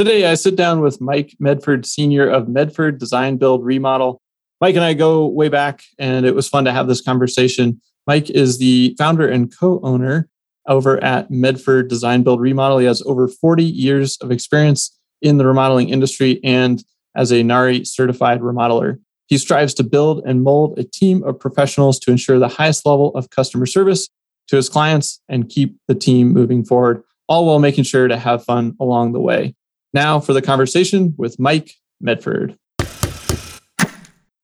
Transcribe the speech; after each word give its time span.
Today, 0.00 0.24
I 0.24 0.32
sit 0.32 0.56
down 0.56 0.80
with 0.80 0.98
Mike 0.98 1.36
Medford, 1.38 1.84
Sr. 1.84 2.26
of 2.26 2.48
Medford 2.48 2.96
Design 2.96 3.36
Build 3.36 3.62
Remodel. 3.62 4.22
Mike 4.58 4.74
and 4.74 4.82
I 4.82 4.94
go 4.94 5.26
way 5.26 5.50
back, 5.50 5.82
and 5.98 6.24
it 6.24 6.34
was 6.34 6.48
fun 6.48 6.64
to 6.64 6.72
have 6.72 6.88
this 6.88 7.02
conversation. 7.02 7.82
Mike 8.06 8.30
is 8.30 8.56
the 8.56 8.94
founder 8.96 9.28
and 9.28 9.54
co 9.54 9.78
owner 9.82 10.30
over 10.66 11.04
at 11.04 11.30
Medford 11.30 11.88
Design 11.88 12.22
Build 12.22 12.40
Remodel. 12.40 12.78
He 12.78 12.86
has 12.86 13.02
over 13.02 13.28
40 13.28 13.62
years 13.62 14.16
of 14.22 14.30
experience 14.30 14.98
in 15.20 15.36
the 15.36 15.44
remodeling 15.44 15.90
industry 15.90 16.40
and 16.42 16.82
as 17.14 17.30
a 17.30 17.42
NARI 17.42 17.84
certified 17.84 18.40
remodeler. 18.40 18.98
He 19.26 19.36
strives 19.36 19.74
to 19.74 19.82
build 19.82 20.24
and 20.24 20.42
mold 20.42 20.78
a 20.78 20.84
team 20.84 21.22
of 21.24 21.38
professionals 21.38 21.98
to 21.98 22.10
ensure 22.10 22.38
the 22.38 22.48
highest 22.48 22.86
level 22.86 23.14
of 23.14 23.28
customer 23.28 23.66
service 23.66 24.08
to 24.48 24.56
his 24.56 24.70
clients 24.70 25.20
and 25.28 25.50
keep 25.50 25.76
the 25.88 25.94
team 25.94 26.32
moving 26.32 26.64
forward, 26.64 27.02
all 27.28 27.44
while 27.44 27.58
making 27.58 27.84
sure 27.84 28.08
to 28.08 28.16
have 28.16 28.42
fun 28.42 28.74
along 28.80 29.12
the 29.12 29.20
way. 29.20 29.54
Now 29.92 30.20
for 30.20 30.32
the 30.32 30.42
conversation 30.42 31.14
with 31.16 31.38
Mike 31.40 31.74
Medford. 32.00 32.56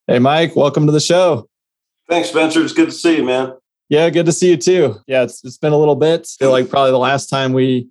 Hey, 0.06 0.18
Mike, 0.18 0.56
welcome 0.56 0.86
to 0.86 0.92
the 0.92 1.00
show. 1.00 1.48
Thanks, 2.08 2.30
Spencer. 2.30 2.62
It's 2.62 2.72
good 2.72 2.86
to 2.86 2.92
see 2.92 3.16
you, 3.16 3.24
man. 3.24 3.54
Yeah, 3.88 4.10
good 4.10 4.26
to 4.26 4.32
see 4.32 4.50
you 4.50 4.56
too. 4.56 4.96
Yeah, 5.06 5.22
it's, 5.22 5.44
it's 5.44 5.58
been 5.58 5.72
a 5.72 5.78
little 5.78 5.94
bit. 5.96 6.28
I 6.40 6.44
feel 6.44 6.50
like 6.50 6.68
probably 6.68 6.90
the 6.90 6.98
last 6.98 7.28
time 7.28 7.52
we 7.52 7.88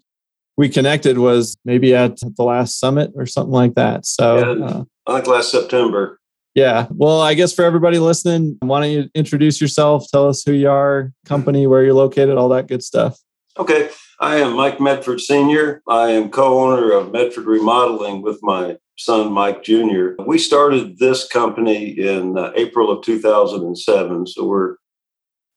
we 0.58 0.70
connected 0.70 1.18
was 1.18 1.58
maybe 1.66 1.94
at 1.94 2.18
the 2.20 2.44
last 2.44 2.80
summit 2.80 3.12
or 3.16 3.26
something 3.26 3.52
like 3.52 3.76
that. 3.76 4.06
So 4.06 4.38
yeah, 4.58 4.66
uh, 4.66 4.84
I 5.08 5.16
think 5.16 5.28
last 5.28 5.52
September. 5.52 6.20
Yeah. 6.54 6.88
Well, 6.90 7.20
I 7.22 7.34
guess 7.34 7.54
for 7.54 7.66
everybody 7.66 8.00
listening, 8.00 8.58
why 8.62 8.80
don't 8.80 8.92
you 8.92 9.10
introduce 9.14 9.60
yourself? 9.60 10.06
Tell 10.10 10.30
us 10.30 10.44
who 10.44 10.54
you 10.54 10.70
are, 10.70 11.12
company, 11.26 11.68
where 11.68 11.84
you're 11.84 11.94
located, 11.94 12.38
all 12.38 12.48
that 12.50 12.68
good 12.68 12.82
stuff. 12.82 13.20
Okay. 13.58 13.90
I 14.20 14.38
am 14.38 14.56
Mike 14.56 14.80
Medford 14.80 15.20
Sr. 15.20 15.82
I 15.88 16.12
am 16.12 16.32
co 16.32 16.60
owner 16.64 16.92
of 16.92 17.12
Medford 17.12 17.46
Remodeling 17.46 18.22
with 18.22 18.40
my 18.42 18.78
son, 18.98 19.32
Mike 19.34 19.62
Jr. 19.62 20.12
We 20.26 20.38
started 20.38 21.00
this 21.00 21.28
company 21.28 21.90
in 21.90 22.38
uh, 22.38 22.52
April 22.56 22.90
of 22.90 23.04
2007. 23.04 24.28
So 24.28 24.48
we're 24.48 24.78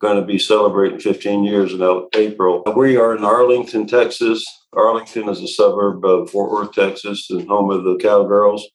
going 0.00 0.18
to 0.18 0.26
be 0.26 0.38
celebrating 0.38 0.98
15 0.98 1.44
years 1.44 1.72
in 1.72 2.08
April. 2.14 2.64
We 2.74 2.96
are 2.96 3.16
in 3.16 3.24
Arlington, 3.24 3.86
Texas. 3.86 4.44
Arlington 4.72 5.28
is 5.28 5.40
a 5.40 5.48
suburb 5.48 6.04
of 6.04 6.30
Fort 6.30 6.50
Worth, 6.50 6.72
Texas, 6.72 7.28
and 7.30 7.46
home 7.46 7.70
of 7.70 7.84
the 7.84 7.96
Cowgirls. 7.96 8.66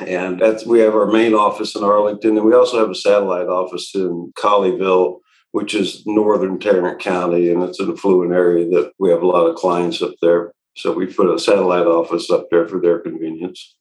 And 0.00 0.42
we 0.66 0.80
have 0.80 0.94
our 0.94 1.10
main 1.10 1.34
office 1.34 1.74
in 1.74 1.84
Arlington, 1.84 2.36
and 2.36 2.44
we 2.44 2.54
also 2.54 2.80
have 2.80 2.90
a 2.90 2.94
satellite 2.94 3.46
office 3.46 3.94
in 3.94 4.32
Colleyville, 4.36 5.20
which 5.54 5.72
is 5.72 6.04
northern 6.04 6.58
Tarrant 6.58 6.98
County, 6.98 7.48
and 7.48 7.62
it's 7.62 7.78
an 7.78 7.92
affluent 7.92 8.32
area 8.32 8.68
that 8.70 8.90
we 8.98 9.08
have 9.10 9.22
a 9.22 9.26
lot 9.26 9.46
of 9.46 9.54
clients 9.54 10.02
up 10.02 10.10
there. 10.20 10.50
So 10.76 10.92
we 10.92 11.06
put 11.06 11.32
a 11.32 11.38
satellite 11.38 11.86
office 11.86 12.28
up 12.28 12.48
there 12.50 12.66
for 12.66 12.80
their 12.80 12.98
convenience. 12.98 13.76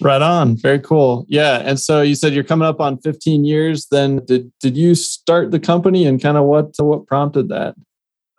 Right 0.00 0.22
on. 0.22 0.56
Very 0.56 0.78
cool. 0.78 1.26
Yeah. 1.28 1.58
And 1.58 1.78
so 1.78 2.00
you 2.00 2.14
said 2.14 2.32
you're 2.32 2.42
coming 2.42 2.66
up 2.66 2.80
on 2.80 3.02
15 3.02 3.44
years. 3.44 3.86
Then 3.90 4.24
did 4.24 4.50
did 4.60 4.78
you 4.78 4.94
start 4.94 5.50
the 5.50 5.60
company 5.60 6.06
and 6.06 6.22
kind 6.22 6.38
of 6.38 6.44
what 6.44 6.70
what 6.78 7.06
prompted 7.06 7.50
that? 7.50 7.74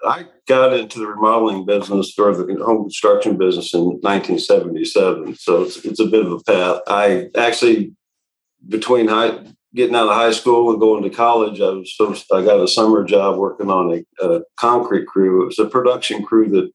I 0.04 0.26
got 0.48 0.74
into 0.74 0.98
the 0.98 1.06
remodeling 1.06 1.68
business 1.68 2.18
or 2.18 2.36
the 2.36 2.56
home 2.66 2.86
construction 2.86 3.38
business 3.38 3.76
in 3.76 3.82
1977. 4.02 5.36
So 5.36 5.62
it's, 5.62 5.86
it's 5.86 6.00
a 6.00 6.08
bit 6.08 6.26
of 6.26 6.32
a 6.32 6.40
path. 6.40 6.82
I 6.88 7.30
actually, 7.38 7.94
between 8.68 9.08
high, 9.08 9.38
getting 9.74 9.96
out 9.96 10.08
of 10.08 10.16
high 10.16 10.32
school 10.32 10.72
and 10.72 10.80
going 10.80 11.04
to 11.04 11.10
college, 11.10 11.62
I 11.62 11.70
was 11.70 12.26
I 12.32 12.44
got 12.44 12.60
a 12.60 12.68
summer 12.68 13.04
job 13.04 13.38
working 13.38 13.70
on 13.70 14.04
a, 14.22 14.26
a, 14.26 14.42
concrete 14.60 15.08
crew. 15.08 15.44
It 15.44 15.46
was 15.48 15.60
a 15.60 15.66
production 15.66 16.24
crew 16.24 16.50
that 16.50 16.72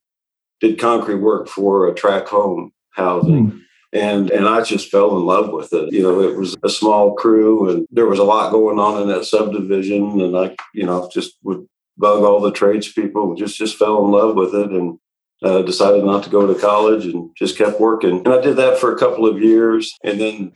did 0.60 0.78
concrete 0.78 1.16
work 1.16 1.48
for 1.48 1.88
a 1.88 1.94
track 1.94 2.26
home 2.26 2.72
housing. 2.92 3.50
Mm. 3.50 3.60
And 3.92 4.30
and 4.30 4.48
I 4.48 4.62
just 4.62 4.90
fell 4.90 5.16
in 5.16 5.24
love 5.24 5.52
with 5.52 5.72
it. 5.72 5.92
You 5.92 6.02
know, 6.02 6.20
it 6.20 6.36
was 6.36 6.56
a 6.62 6.68
small 6.68 7.14
crew 7.14 7.70
and 7.70 7.86
there 7.90 8.06
was 8.06 8.18
a 8.18 8.24
lot 8.24 8.50
going 8.50 8.78
on 8.78 9.02
in 9.02 9.08
that 9.08 9.24
subdivision. 9.24 10.20
And 10.20 10.36
I, 10.36 10.56
you 10.74 10.84
know, 10.84 11.08
just 11.12 11.34
would 11.42 11.66
bug 11.96 12.22
all 12.22 12.40
the 12.40 12.52
tradespeople, 12.52 13.36
just 13.36 13.56
just 13.56 13.76
fell 13.76 14.04
in 14.04 14.10
love 14.10 14.34
with 14.34 14.54
it 14.54 14.70
and 14.70 14.98
uh, 15.42 15.62
decided 15.62 16.04
not 16.04 16.24
to 16.24 16.30
go 16.30 16.46
to 16.46 16.60
college 16.60 17.06
and 17.06 17.30
just 17.36 17.56
kept 17.56 17.80
working. 17.80 18.18
And 18.24 18.28
I 18.28 18.40
did 18.40 18.56
that 18.56 18.78
for 18.78 18.94
a 18.94 18.98
couple 18.98 19.26
of 19.26 19.40
years, 19.40 19.94
and 20.02 20.20
then 20.20 20.52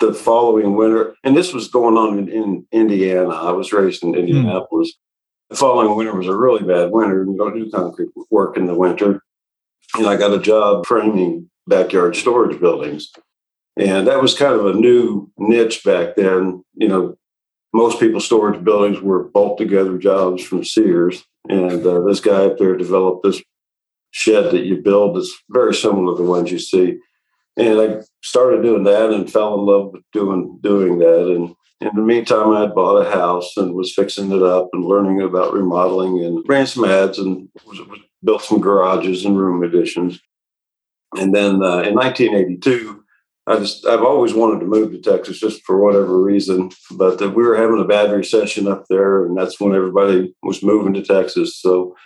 the 0.00 0.14
following 0.14 0.76
winter, 0.76 1.14
and 1.24 1.36
this 1.36 1.52
was 1.52 1.68
going 1.68 1.96
on 1.96 2.18
in, 2.18 2.28
in 2.28 2.66
Indiana. 2.72 3.30
I 3.30 3.52
was 3.52 3.72
raised 3.72 4.02
in 4.02 4.10
hmm. 4.10 4.20
Indianapolis. 4.20 4.90
Mm. 4.90 5.50
The 5.50 5.56
following 5.56 5.96
winter 5.96 6.14
was 6.14 6.26
a 6.26 6.36
really 6.36 6.62
bad 6.62 6.90
winter. 6.90 7.24
You 7.24 7.36
don't 7.36 7.54
do 7.54 7.70
concrete 7.70 8.10
work 8.30 8.56
in 8.56 8.66
the 8.66 8.74
winter, 8.74 9.22
and 9.96 10.06
I 10.06 10.16
got 10.16 10.34
a 10.34 10.38
job 10.38 10.86
framing 10.86 11.48
backyard 11.66 12.16
storage 12.16 12.60
buildings. 12.60 13.10
And 13.76 14.08
that 14.08 14.20
was 14.20 14.36
kind 14.36 14.54
of 14.54 14.66
a 14.66 14.72
new 14.74 15.30
niche 15.38 15.84
back 15.84 16.16
then. 16.16 16.64
You 16.74 16.88
know, 16.88 17.16
most 17.72 18.00
people's 18.00 18.24
storage 18.24 18.62
buildings 18.64 19.00
were 19.00 19.24
bolt 19.24 19.58
together 19.58 19.96
jobs 19.98 20.42
from 20.42 20.64
Sears. 20.64 21.24
And 21.48 21.86
uh, 21.86 22.00
this 22.00 22.20
guy 22.20 22.46
up 22.46 22.58
there 22.58 22.76
developed 22.76 23.22
this 23.22 23.40
shed 24.10 24.50
that 24.52 24.64
you 24.64 24.82
build 24.82 25.16
that's 25.16 25.32
very 25.50 25.74
similar 25.74 26.16
to 26.16 26.22
the 26.22 26.28
ones 26.28 26.50
you 26.50 26.58
see. 26.58 26.98
And 27.58 27.80
I 27.80 28.00
started 28.22 28.62
doing 28.62 28.84
that 28.84 29.10
and 29.10 29.30
fell 29.30 29.54
in 29.54 29.66
love 29.66 29.92
with 29.92 30.02
doing 30.12 30.58
doing 30.62 30.98
that. 30.98 31.34
And 31.34 31.54
in 31.80 31.94
the 31.94 32.02
meantime, 32.02 32.50
I 32.50 32.62
had 32.62 32.74
bought 32.74 33.04
a 33.04 33.10
house 33.10 33.56
and 33.56 33.74
was 33.74 33.94
fixing 33.94 34.32
it 34.32 34.42
up 34.42 34.68
and 34.72 34.84
learning 34.84 35.22
about 35.22 35.52
remodeling 35.52 36.24
and 36.24 36.44
ran 36.48 36.66
some 36.66 36.84
ads 36.84 37.18
and 37.18 37.48
was, 37.66 37.80
was 37.80 37.98
built 38.24 38.42
some 38.42 38.60
garages 38.60 39.24
and 39.24 39.38
room 39.38 39.62
additions. 39.62 40.20
And 41.16 41.34
then 41.34 41.62
uh, 41.62 41.82
in 41.82 41.94
1982, 41.94 43.02
I 43.48 43.58
just 43.58 43.86
I've 43.86 44.02
always 44.02 44.34
wanted 44.34 44.60
to 44.60 44.66
move 44.66 44.92
to 44.92 45.00
Texas 45.00 45.40
just 45.40 45.64
for 45.64 45.82
whatever 45.82 46.20
reason, 46.20 46.70
but 46.92 47.18
we 47.20 47.42
were 47.42 47.56
having 47.56 47.80
a 47.80 47.86
bad 47.86 48.12
recession 48.12 48.68
up 48.68 48.84
there, 48.90 49.24
and 49.24 49.36
that's 49.36 49.58
when 49.58 49.74
everybody 49.74 50.34
was 50.42 50.62
moving 50.62 50.92
to 50.94 51.02
Texas. 51.02 51.58
So 51.60 51.96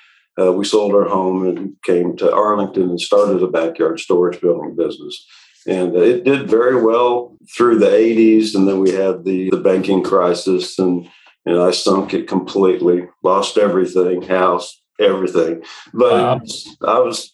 uh, 0.40 0.52
we 0.52 0.64
sold 0.64 0.94
our 0.94 1.08
home 1.08 1.46
and 1.46 1.74
came 1.84 2.16
to 2.18 2.32
Arlington 2.32 2.90
and 2.90 3.00
started 3.00 3.42
a 3.42 3.48
backyard 3.48 3.98
storage 3.98 4.40
building 4.40 4.76
business. 4.76 5.26
And 5.66 5.94
it 5.96 6.24
did 6.24 6.48
very 6.48 6.82
well 6.82 7.36
through 7.56 7.78
the 7.78 7.86
80s, 7.86 8.54
and 8.54 8.66
then 8.66 8.80
we 8.80 8.90
had 8.90 9.24
the 9.24 9.50
the 9.50 9.58
banking 9.58 10.02
crisis, 10.02 10.78
and 10.78 11.08
and 11.46 11.58
I 11.58 11.70
sunk 11.70 12.14
it 12.14 12.28
completely, 12.28 13.08
lost 13.22 13.58
everything, 13.58 14.22
house, 14.22 14.80
everything. 15.00 15.62
But 15.92 16.12
wow. 16.12 16.40
I 16.86 16.98
was, 17.00 17.32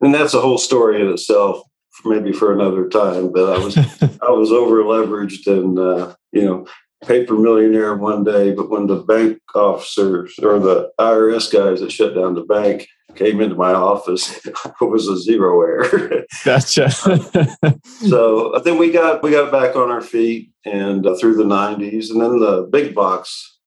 and 0.00 0.14
that's 0.14 0.34
a 0.34 0.40
whole 0.40 0.58
story 0.58 1.00
in 1.00 1.10
itself 1.10 1.62
maybe 2.04 2.32
for 2.32 2.52
another 2.52 2.88
time. 2.88 3.32
But 3.32 3.58
I 3.58 3.64
was 3.64 3.76
I 4.22 4.30
was 4.30 4.52
over 4.52 4.82
leveraged 4.82 5.46
and 5.46 5.78
uh, 5.78 6.14
you 6.32 6.44
know 6.44 6.66
paper 7.04 7.34
millionaire 7.34 7.94
one 7.94 8.24
day, 8.24 8.52
but 8.52 8.70
when 8.70 8.86
the 8.86 8.96
bank 8.96 9.38
officers 9.54 10.34
or 10.42 10.58
the 10.58 10.90
IRS 10.98 11.52
guys 11.52 11.80
that 11.80 11.92
shut 11.92 12.14
down 12.14 12.34
the 12.34 12.42
bank 12.42 12.88
came 13.16 13.40
into 13.40 13.54
my 13.54 13.72
office, 13.72 14.44
it 14.46 14.56
was 14.80 15.08
a 15.08 15.12
Zeroair. 15.12 16.24
gotcha. 16.44 16.90
so 17.84 18.60
then 18.64 18.78
we 18.78 18.90
got 18.90 19.22
we 19.22 19.30
got 19.30 19.50
back 19.50 19.76
on 19.76 19.90
our 19.90 20.00
feet 20.00 20.50
and 20.64 21.06
uh, 21.06 21.16
through 21.16 21.36
the 21.36 21.44
'90s, 21.44 22.10
and 22.10 22.20
then 22.20 22.38
the 22.38 22.68
big 22.70 22.94
box 22.94 23.58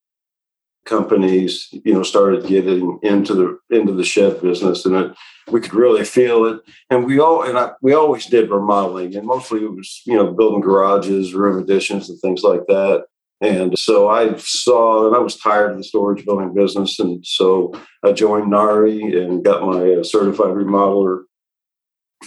companies, 0.86 1.68
you 1.72 1.94
know, 1.94 2.04
started 2.04 2.48
getting 2.48 3.00
into 3.04 3.34
the 3.34 3.78
into 3.78 3.94
the 3.94 4.04
shed 4.04 4.42
business, 4.42 4.86
and 4.86 4.96
it, 4.96 5.16
we 5.52 5.62
could 5.62 5.74
really 5.74 6.06
feel 6.06 6.46
it. 6.46 6.62
And 6.90 7.06
we 7.06 7.20
all 7.20 7.44
and 7.44 7.58
I, 7.58 7.72
we 7.82 7.94
always 7.94 8.26
did 8.26 8.50
remodeling, 8.50 9.16
and 9.16 9.28
mostly 9.28 9.64
it 9.64 9.72
was 9.72 10.02
you 10.06 10.16
know 10.16 10.32
building 10.34 10.62
garages, 10.62 11.34
room 11.34 11.62
additions, 11.62 12.10
and 12.10 12.20
things 12.20 12.44
like 12.44 12.66
that. 12.68 13.06
And 13.42 13.78
so 13.78 14.10
I 14.10 14.36
saw, 14.38 15.08
and 15.08 15.16
I 15.16 15.20
was 15.20 15.38
tired 15.38 15.72
of 15.72 15.78
the 15.78 15.84
storage 15.84 16.26
building 16.26 16.54
business, 16.54 17.00
and 17.00 17.26
so 17.26 17.74
I 18.04 18.12
joined 18.12 18.50
NARI 18.50 19.16
and 19.16 19.44
got 19.44 19.64
my 19.64 19.94
uh, 19.94 20.04
certified 20.04 20.54
remodeler 20.54 21.22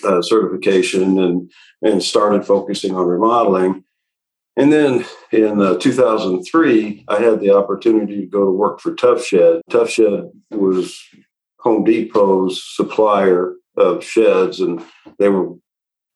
uh, 0.04 0.22
certification, 0.22 1.18
and 1.18 1.50
and 1.82 2.02
started 2.02 2.46
focusing 2.46 2.94
on 2.94 3.06
remodeling. 3.06 3.84
And 4.56 4.72
then 4.72 5.04
in 5.32 5.60
uh, 5.60 5.76
2003, 5.78 7.04
I 7.08 7.20
had 7.20 7.40
the 7.40 7.54
opportunity 7.54 8.20
to 8.20 8.26
go 8.26 8.44
to 8.44 8.50
work 8.50 8.80
for 8.80 8.94
Tuff 8.94 9.24
Shed. 9.24 9.62
Tuff 9.70 9.88
Shed 9.88 10.30
was 10.50 10.98
Home 11.60 11.84
Depot's 11.84 12.62
supplier 12.74 13.54
of 13.76 14.04
sheds, 14.04 14.60
and 14.60 14.84
they 15.18 15.28
were 15.28 15.52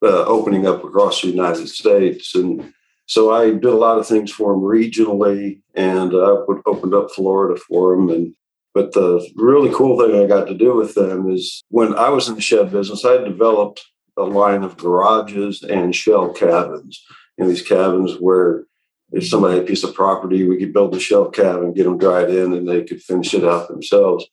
uh, 0.03 0.25
opening 0.25 0.67
up 0.67 0.85
across 0.85 1.23
the 1.23 1.29
United 1.29 1.69
States. 1.69 2.35
And 2.35 2.73
so 3.07 3.33
I 3.33 3.51
did 3.51 3.65
a 3.65 3.75
lot 3.75 3.99
of 3.99 4.07
things 4.07 4.33
for 4.33 4.53
them 4.53 4.63
regionally, 4.63 5.61
and 5.75 6.13
I 6.13 6.17
uh, 6.17 6.45
opened 6.67 6.95
up 6.95 7.11
Florida 7.13 7.61
for 7.61 7.95
them. 7.95 8.11
And 8.11 8.35
but 8.75 8.93
the 8.93 9.27
really 9.37 9.73
cool 9.75 9.99
thing 9.99 10.21
I 10.21 10.27
got 10.27 10.49
to 10.49 10.55
do 10.55 10.75
with 10.75 10.95
them 10.95 11.31
is 11.31 11.63
when 11.71 11.95
I 11.95 12.11
was 12.11 12.29
in 12.29 12.35
the 12.35 12.41
shed 12.41 12.71
business, 12.73 13.05
I 13.05 13.17
developed 13.19 13.83
a 14.19 14.25
line 14.25 14.63
of 14.63 14.77
garages 14.77 15.63
and 15.63 15.95
shell 15.95 16.33
cabins 16.33 17.03
in 17.39 17.49
these 17.49 17.63
cabins 17.63 18.17
where 18.19 18.65
if 19.13 19.27
somebody 19.27 19.55
had 19.55 19.65
a 19.65 19.67
piece 19.67 19.85
of 19.85 19.95
property, 19.95 20.47
we 20.47 20.59
could 20.59 20.73
build 20.73 20.95
a 20.95 21.01
shell 21.01 21.31
cabin, 21.31 21.75
get 21.75 21.85
them 21.85 21.99
dried 21.99 22.29
in, 22.29 22.53
and 22.53 22.69
they 22.69 22.83
could 22.83 23.01
finish 23.01 23.35
it 23.35 23.45
out 23.45 23.69
themselves. 23.69 24.27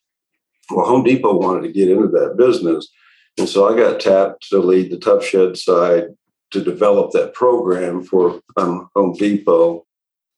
Well, 0.72 0.86
Home 0.88 1.04
Depot 1.04 1.38
wanted 1.38 1.68
to 1.68 1.72
get 1.72 1.90
into 1.90 2.08
that 2.08 2.36
business. 2.38 2.90
And 3.38 3.48
so 3.48 3.68
I 3.68 3.78
got 3.78 4.00
tapped 4.00 4.50
to 4.50 4.60
lead 4.60 4.92
the 4.92 4.98
Tuff 4.98 5.24
Shed 5.24 5.58
side 5.58 6.06
to 6.53 6.63
develop 6.63 7.11
that 7.11 7.33
program 7.33 8.03
for 8.03 8.41
um, 8.57 8.89
Home 8.95 9.13
Depot 9.13 9.85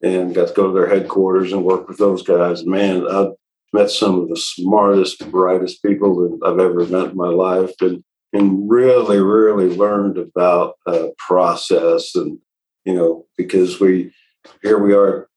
and 0.02 0.36
got 0.36 0.50
to 0.50 0.54
go 0.54 0.68
to 0.68 0.74
their 0.74 0.90
headquarters 0.90 1.54
and 1.54 1.64
work 1.64 1.88
with 1.88 1.98
those 1.98 2.24
guys. 2.24 2.66
Man, 2.66 3.08
I've 3.08 3.34
met 3.74 3.90
some 3.90 4.20
of 4.20 4.30
the 4.30 4.38
smartest, 4.38 5.30
brightest 5.32 5.84
people 5.84 6.16
that 6.40 6.48
I've 6.48 6.60
ever 6.60 6.86
met 6.86 7.12
in 7.12 7.18
my 7.18 7.30
life 7.30 7.74
and, 7.82 8.04
and 8.34 8.70
really, 8.70 9.20
really 9.20 9.76
learned 9.76 10.18
about 10.18 10.76
uh, 10.86 11.08
process 11.18 12.16
and 12.16 12.40
you 12.86 12.94
know, 12.94 13.26
because 13.36 13.80
we 13.80 14.14
here 14.62 14.80
we 14.80 14.94
are 14.94 15.28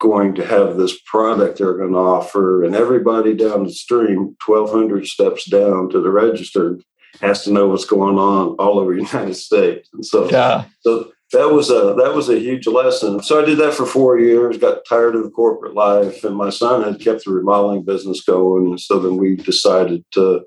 going 0.00 0.34
to 0.36 0.46
have 0.46 0.76
this 0.76 1.00
product 1.00 1.58
they're 1.58 1.76
going 1.76 1.92
to 1.92 1.98
offer, 1.98 2.62
and 2.62 2.76
everybody 2.76 3.34
down 3.34 3.64
the 3.64 3.72
stream, 3.72 4.36
1,200 4.46 5.06
steps 5.06 5.46
down 5.46 5.88
to 5.88 6.00
the 6.00 6.10
register, 6.10 6.78
has 7.20 7.44
to 7.44 7.52
know 7.52 7.68
what's 7.68 7.84
going 7.84 8.18
on 8.18 8.56
all 8.58 8.78
over 8.78 8.94
the 8.94 9.02
United 9.12 9.34
States. 9.34 9.88
And 9.92 10.04
so, 10.04 10.30
yeah. 10.30 10.64
so 10.80 11.12
that 11.32 11.50
was 11.50 11.70
a 11.70 11.94
that 11.98 12.14
was 12.14 12.28
a 12.28 12.38
huge 12.38 12.66
lesson. 12.66 13.22
So 13.22 13.40
I 13.40 13.44
did 13.44 13.58
that 13.58 13.74
for 13.74 13.84
four 13.84 14.18
years. 14.18 14.56
Got 14.56 14.86
tired 14.88 15.14
of 15.14 15.24
the 15.24 15.30
corporate 15.30 15.74
life, 15.74 16.24
and 16.24 16.36
my 16.36 16.50
son 16.50 16.82
had 16.82 17.00
kept 17.00 17.24
the 17.24 17.32
remodeling 17.32 17.84
business 17.84 18.22
going. 18.24 18.66
And 18.66 18.80
so 18.80 18.98
then 18.98 19.16
we 19.16 19.36
decided 19.36 20.04
to 20.12 20.42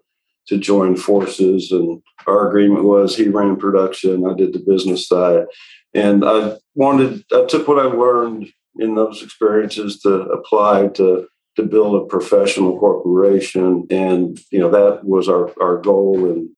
to 0.47 0.57
join 0.57 0.95
forces, 0.95 1.71
and 1.71 2.01
our 2.25 2.47
agreement 2.47 2.85
was 2.85 3.15
he 3.15 3.27
ran 3.29 3.57
production, 3.57 4.25
I 4.25 4.33
did 4.33 4.53
the 4.53 4.59
business 4.59 5.07
side. 5.07 5.45
And 5.93 6.23
I 6.25 6.57
wanted, 6.73 7.23
I 7.33 7.45
took 7.45 7.67
what 7.67 7.79
I 7.79 7.83
learned 7.83 8.47
in 8.79 8.95
those 8.95 9.21
experiences 9.21 9.99
to 10.01 10.09
apply 10.09 10.87
to 10.95 11.27
to 11.57 11.63
build 11.63 12.01
a 12.01 12.05
professional 12.05 12.79
corporation. 12.79 13.85
And, 13.89 14.39
you 14.51 14.59
know, 14.59 14.71
that 14.71 15.03
was 15.03 15.27
our, 15.27 15.51
our 15.61 15.81
goal 15.81 16.25
and 16.29 16.49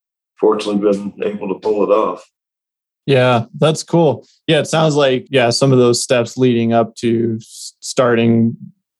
fortunately 0.43 0.91
been 0.91 1.23
able 1.23 1.47
to 1.47 1.57
pull 1.57 1.83
it 1.83 1.89
off. 1.89 2.29
Yeah, 3.05 3.45
that's 3.57 3.81
cool. 3.81 4.27
Yeah, 4.45 4.59
it 4.59 4.67
sounds 4.67 4.93
like, 4.93 5.25
yeah, 5.29 5.51
some 5.51 5.71
of 5.71 5.77
those 5.77 6.03
steps 6.03 6.35
leading 6.37 6.73
up 6.73 6.95
to 6.97 7.39
starting, 7.39 8.57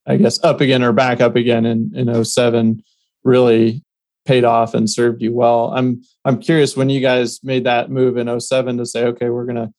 I 0.08 0.16
guess, 0.16 0.42
up 0.42 0.62
again 0.62 0.84
or 0.84 0.94
back 0.94 1.20
up 1.20 1.36
again 1.36 1.66
in, 1.66 1.92
in 1.94 2.24
07 2.24 2.82
really 3.26 3.84
paid 4.26 4.46
off 4.46 4.74
and 4.74 4.90
served 4.90 5.22
you 5.22 5.34
well. 5.34 5.74
I'm 5.76 6.02
I'm 6.24 6.40
curious 6.40 6.78
when 6.78 6.90
you 6.90 7.02
guys 7.02 7.44
made 7.44 7.66
that 7.66 7.92
move 7.92 8.16
in 8.16 8.40
07 8.40 8.78
to 8.78 8.86
say, 8.86 9.04
okay, 9.08 9.30
we're 9.30 9.46
gonna 9.46 9.74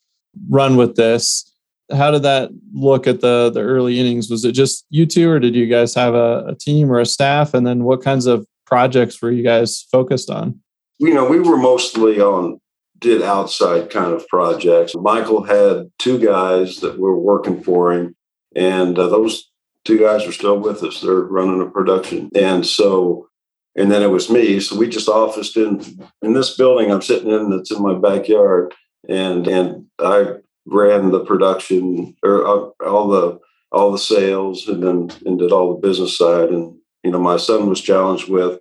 run 0.51 0.77
with 0.77 0.97
this. 0.97 1.51
How 1.91 2.11
did 2.11 2.25
that 2.25 2.51
look 2.75 3.07
at 3.07 3.23
the 3.23 3.51
the 3.51 3.61
early 3.61 3.99
innings? 3.99 4.29
Was 4.31 4.45
it 4.45 4.53
just 4.53 4.85
you 4.91 5.07
two, 5.07 5.31
or 5.31 5.41
did 5.41 5.55
you 5.55 5.67
guys 5.67 5.95
have 5.95 6.15
a, 6.15 6.45
a 6.49 6.55
team 6.55 6.93
or 6.93 7.01
a 7.01 7.07
staff? 7.07 7.55
And 7.55 7.67
then 7.67 7.85
what 7.85 8.03
kinds 8.03 8.27
of 8.27 8.47
projects 8.67 9.23
were 9.23 9.31
you 9.31 9.43
guys 9.43 9.83
focused 9.91 10.29
on? 10.29 10.61
You 10.99 11.13
know, 11.13 11.29
we 11.29 11.41
were 11.41 11.57
mostly 11.57 12.21
on 12.21 12.61
did 12.99 13.23
outside 13.23 13.91
kind 13.91 14.13
of 14.13 14.27
projects. 14.29 14.95
Michael 14.95 15.43
had 15.43 15.91
two 15.99 16.19
guys 16.19 16.77
that 16.77 16.99
were 16.99 17.19
working 17.19 17.63
for 17.63 17.93
him, 17.93 18.15
and 18.55 18.99
uh, 18.99 19.09
those 19.09 19.51
two 19.85 19.99
guys 19.99 20.27
are 20.27 20.33
still 20.33 20.59
with 20.59 20.83
us. 20.83 21.01
They're 21.01 21.15
running 21.15 21.61
a 21.61 21.71
production, 21.71 22.31
and 22.35 22.65
so 22.65 23.29
and 23.77 23.91
then 23.91 24.03
it 24.03 24.11
was 24.11 24.31
me. 24.31 24.61
So 24.61 24.77
we 24.77 24.89
just 24.89 25.09
officed 25.09 25.57
in 25.57 25.83
in 26.23 26.35
this 26.35 26.57
building 26.57 26.91
I'm 26.91 27.03
sitting 27.03 27.31
in 27.31 27.51
that's 27.51 27.71
in 27.71 27.83
my 27.83 27.95
backyard 27.95 28.75
and 29.09 29.47
and 29.47 29.87
I 29.99 30.37
ran 30.67 31.11
the 31.11 31.25
production 31.25 32.17
or 32.23 32.47
uh, 32.47 32.87
all 32.87 33.09
the 33.09 33.39
all 33.73 33.93
the 33.93 33.99
sales 33.99 34.69
and 34.69 34.83
then 34.83 35.11
and 35.27 35.39
did 35.39 35.53
all 35.53 35.75
the 35.75 35.87
business 35.87 36.17
side 36.17 36.51
and 36.51 36.77
you 37.03 37.11
know 37.11 37.19
my 37.19 37.37
son 37.37 37.69
was 37.69 37.81
challenged 37.81 38.29
with 38.29 38.61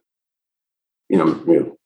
you 1.09 1.18
know, 1.18 1.27
you 1.47 1.59
know 1.59 1.77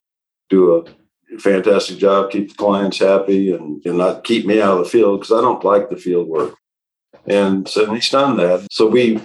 do 0.50 0.76
a 0.76 1.40
fantastic 1.40 1.98
job 1.98 2.32
keep 2.32 2.50
the 2.50 2.56
clients 2.56 3.00
happy 3.00 3.52
and, 3.52 3.84
and 3.86 3.98
not 3.98 4.24
keep 4.24 4.46
me 4.46 4.62
out 4.62 4.78
of 4.78 4.84
the 4.84 4.90
field 4.90 5.20
because 5.20 5.38
I 5.38 5.42
don't 5.42 5.64
like 5.64 5.90
the 5.90 5.98
field 5.98 6.28
work 6.28 6.56
and 7.26 7.68
so 7.68 7.94
he's 7.94 8.10
done 8.10 8.38
that 8.38 8.68
so 8.72 8.88
we 8.88 9.20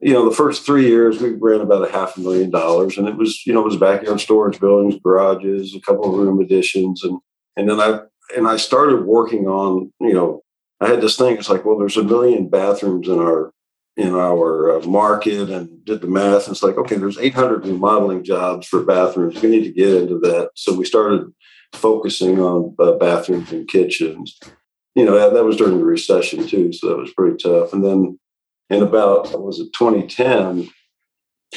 you 0.00 0.12
know 0.12 0.28
the 0.28 0.36
first 0.36 0.64
three 0.64 0.86
years 0.86 1.20
we 1.20 1.30
ran 1.30 1.60
about 1.60 1.88
a 1.88 1.90
half 1.90 2.16
a 2.16 2.20
million 2.20 2.50
dollars 2.50 2.98
and 2.98 3.08
it 3.08 3.16
was 3.16 3.46
you 3.46 3.52
know 3.52 3.60
it 3.60 3.64
was 3.64 3.76
backyard 3.76 4.20
storage 4.20 4.60
buildings 4.60 5.00
garages 5.02 5.74
a 5.74 5.80
couple 5.80 6.04
of 6.04 6.18
room 6.18 6.40
additions 6.40 7.02
and 7.02 7.18
and 7.56 7.68
then 7.68 7.80
I 7.80 8.00
and 8.36 8.46
I 8.46 8.56
started 8.56 9.04
working 9.04 9.46
on, 9.46 9.92
you 10.00 10.12
know, 10.12 10.42
I 10.80 10.88
had 10.88 11.00
this 11.00 11.16
thing. 11.16 11.36
It's 11.36 11.48
like, 11.48 11.64
well, 11.64 11.78
there's 11.78 11.96
a 11.96 12.04
million 12.04 12.48
bathrooms 12.48 13.08
in 13.08 13.18
our 13.18 13.52
in 13.98 14.14
our 14.14 14.78
uh, 14.78 14.86
market, 14.86 15.50
and 15.50 15.84
did 15.84 16.00
the 16.00 16.06
math. 16.06 16.46
And 16.46 16.54
it's 16.54 16.62
like, 16.62 16.78
okay, 16.78 16.96
there's 16.96 17.18
800 17.18 17.66
remodeling 17.66 18.24
jobs 18.24 18.66
for 18.66 18.84
bathrooms. 18.84 19.42
We 19.42 19.50
need 19.50 19.64
to 19.64 19.72
get 19.72 19.94
into 19.94 20.18
that. 20.20 20.52
So 20.54 20.72
we 20.72 20.84
started 20.84 21.30
focusing 21.74 22.40
on 22.40 22.74
uh, 22.78 22.92
bathrooms 22.92 23.52
and 23.52 23.68
kitchens. 23.68 24.38
You 24.94 25.04
know, 25.04 25.18
that, 25.18 25.34
that 25.34 25.44
was 25.44 25.56
during 25.56 25.78
the 25.78 25.84
recession 25.84 26.46
too, 26.46 26.72
so 26.72 26.88
that 26.88 26.96
was 26.96 27.12
pretty 27.12 27.36
tough. 27.36 27.72
And 27.72 27.84
then 27.84 28.18
in 28.70 28.82
about 28.82 29.38
was 29.40 29.58
it 29.58 29.72
2010, 29.76 30.70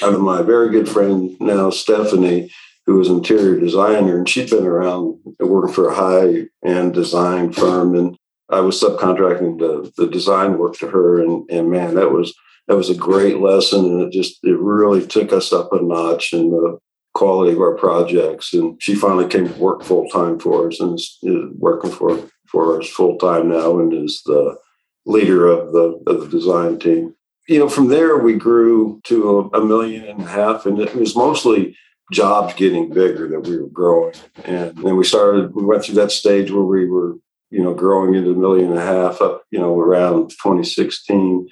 out 0.02 0.14
of 0.14 0.22
my 0.22 0.42
very 0.42 0.70
good 0.70 0.90
friend 0.90 1.36
now 1.40 1.70
Stephanie 1.70 2.50
who 2.86 2.96
was 2.96 3.10
an 3.10 3.18
interior 3.18 3.60
designer, 3.60 4.18
and 4.18 4.28
she'd 4.28 4.50
been 4.50 4.66
around 4.66 5.20
working 5.40 5.74
for 5.74 5.90
a 5.90 5.96
high 5.96 6.48
end 6.66 6.94
design 6.94 7.52
firm, 7.52 7.96
and 7.96 8.18
I 8.52 8.60
was 8.62 8.82
subcontracting 8.82 9.60
the, 9.60 9.92
the 9.98 10.08
design 10.08 10.58
work 10.58 10.76
to 10.78 10.88
her, 10.88 11.22
and 11.22 11.50
and 11.50 11.70
man, 11.70 11.96
that 11.96 12.12
was 12.12 12.34
that 12.68 12.76
was 12.76 12.90
a 12.90 12.96
great 12.96 13.38
lesson, 13.40 13.86
and 13.86 14.02
it 14.02 14.12
just 14.12 14.40
it 14.44 14.58
really 14.60 15.06
took 15.06 15.32
us 15.34 15.52
up 15.54 15.72
a 15.74 15.82
notch 15.82 16.34
in 16.34 16.50
the 16.50 16.78
quality 17.14 17.54
of 17.54 17.60
our 17.60 17.76
projects. 17.76 18.54
And 18.54 18.82
she 18.82 18.96
finally 18.96 19.28
came 19.28 19.48
to 19.48 19.60
work 19.60 19.84
full 19.84 20.08
time 20.10 20.40
for 20.40 20.68
us, 20.68 20.80
and 20.80 20.96
is, 20.96 21.18
is 21.24 21.46
working 21.58 21.92
for 21.92 22.20
for 22.48 22.80
us 22.80 22.90
full 22.90 23.18
time 23.18 23.50
now, 23.50 23.80
and 23.80 23.94
is 23.94 24.22
the 24.26 24.58
leader 25.06 25.48
of 25.48 25.72
the 25.74 26.02
of 26.08 26.22
the 26.22 26.28
design 26.28 26.80
team. 26.80 27.16
You 27.48 27.60
know, 27.60 27.70
from 27.70 27.88
there 27.88 28.18
we 28.18 28.36
grew 28.36 29.02
to 29.06 29.50
a, 29.54 29.60
a 29.60 29.66
million 29.66 30.06
and 30.06 30.22
a 30.22 30.28
half, 30.28 30.66
and 30.66 30.80
it 30.80 30.96
was 30.96 31.16
mostly 31.16 31.76
jobs 32.12 32.54
getting 32.54 32.94
bigger 32.94 33.28
that 33.30 33.48
we 33.48 33.58
were 33.58 33.70
growing. 33.70 34.14
And 34.44 34.78
then 34.78 34.98
we 34.98 35.04
started, 35.04 35.56
we 35.56 35.64
went 35.64 35.84
through 35.84 35.96
that 35.96 36.12
stage 36.12 36.52
where 36.52 36.64
we 36.64 36.86
were, 36.86 37.16
you 37.52 37.62
know, 37.62 37.74
growing 37.74 38.16
into 38.16 38.32
a 38.32 38.36
million 38.36 38.72
and 38.72 38.80
a 38.80 38.86
half 38.86 39.22
up, 39.22 39.44
you 39.52 39.60
know, 39.60 39.78
around 39.78 40.30
2016. 40.30 41.48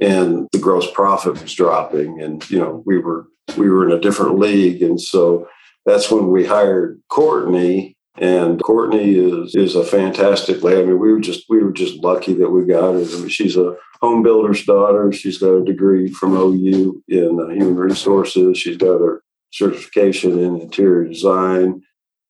And 0.00 0.48
the 0.52 0.58
gross 0.58 0.90
profit 0.90 1.40
was 1.40 1.54
dropping. 1.54 2.20
And, 2.20 2.48
you 2.50 2.58
know, 2.58 2.82
we 2.84 2.98
were, 2.98 3.26
we 3.56 3.70
were 3.70 3.86
in 3.86 3.92
a 3.92 4.00
different 4.00 4.38
league. 4.38 4.82
And 4.82 5.00
so 5.00 5.46
that's 5.86 6.10
when 6.10 6.30
we 6.30 6.46
hired 6.46 7.00
Courtney. 7.10 7.96
And 8.16 8.62
Courtney 8.62 9.16
is 9.16 9.56
is 9.56 9.74
a 9.74 9.84
fantastic 9.84 10.62
lady. 10.62 10.82
I 10.82 10.84
mean, 10.84 11.00
we 11.00 11.12
were 11.12 11.20
just 11.20 11.46
we 11.48 11.60
were 11.60 11.72
just 11.72 11.96
lucky 11.96 12.32
that 12.34 12.48
we 12.48 12.64
got 12.64 12.92
her. 12.92 13.00
I 13.00 13.18
mean, 13.18 13.28
she's 13.28 13.56
a 13.56 13.74
home 14.00 14.22
builder's 14.22 14.64
daughter. 14.64 15.10
She's 15.12 15.38
got 15.38 15.54
a 15.54 15.64
degree 15.64 16.08
from 16.08 16.34
OU 16.34 17.02
in 17.08 17.40
uh, 17.40 17.48
human 17.48 17.74
resources. 17.74 18.56
She's 18.56 18.76
got 18.76 19.00
her 19.00 19.24
certification 19.52 20.38
in 20.38 20.60
interior 20.60 21.08
design. 21.08 21.82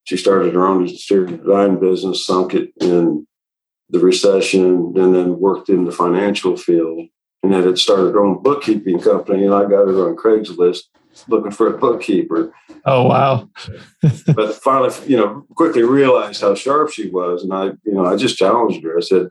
She 0.04 0.16
started 0.16 0.54
her 0.54 0.66
own 0.66 0.87
interior 0.87 1.37
design 1.37 1.80
business, 1.80 2.26
sunk 2.26 2.54
it 2.54 2.73
in 2.80 3.26
the 3.88 3.99
recession, 3.99 4.92
and 4.96 5.14
then 5.14 5.38
worked 5.38 5.68
in 5.68 5.84
the 5.84 5.92
financial 5.92 6.56
field. 6.56 7.08
and 7.42 7.52
then 7.52 7.68
it 7.68 7.76
started 7.76 8.12
her 8.12 8.25
own 8.25 8.42
bookkeeping 8.42 8.99
company, 9.00 9.44
and 9.44 9.54
I 9.54 9.62
got 9.62 9.87
her 9.87 10.08
on 10.08 10.16
Craigslist 10.16 10.84
looking 11.28 11.50
for 11.50 11.66
a 11.68 11.78
bookkeeper. 11.78 12.54
Oh 12.84 13.04
wow! 13.06 13.49
but 14.34 14.54
finally, 14.54 14.94
you 15.06 15.16
know, 15.16 15.46
quickly 15.54 15.82
realized 15.82 16.40
how 16.40 16.54
sharp 16.54 16.90
she 16.90 17.11
was, 17.11 17.42
and 17.42 17.52
I, 17.52 17.66
you 17.84 17.92
know, 17.92 18.04
I 18.04 18.16
just 18.16 18.38
challenged 18.38 18.82
her. 18.84 18.96
I 18.96 19.00
said, 19.00 19.28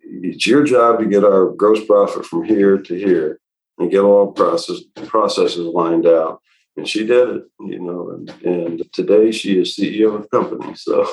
"It's 0.00 0.46
your 0.46 0.64
job 0.64 1.00
to 1.00 1.06
get 1.06 1.24
our 1.24 1.50
gross 1.50 1.84
profit 1.84 2.24
from 2.26 2.44
here 2.44 2.78
to 2.78 2.94
here, 2.94 3.40
and 3.78 3.90
get 3.90 4.00
all 4.00 4.32
process 4.32 4.80
processes 5.06 5.66
lined 5.66 6.06
out." 6.06 6.40
And 6.76 6.88
she 6.88 7.06
did 7.06 7.28
it, 7.28 7.44
you 7.60 7.78
know, 7.78 8.10
and, 8.10 8.30
and 8.44 8.92
today 8.92 9.30
she 9.30 9.60
is 9.60 9.76
CEO 9.76 10.14
of 10.14 10.22
the 10.22 10.28
company. 10.28 10.74
So 10.74 11.08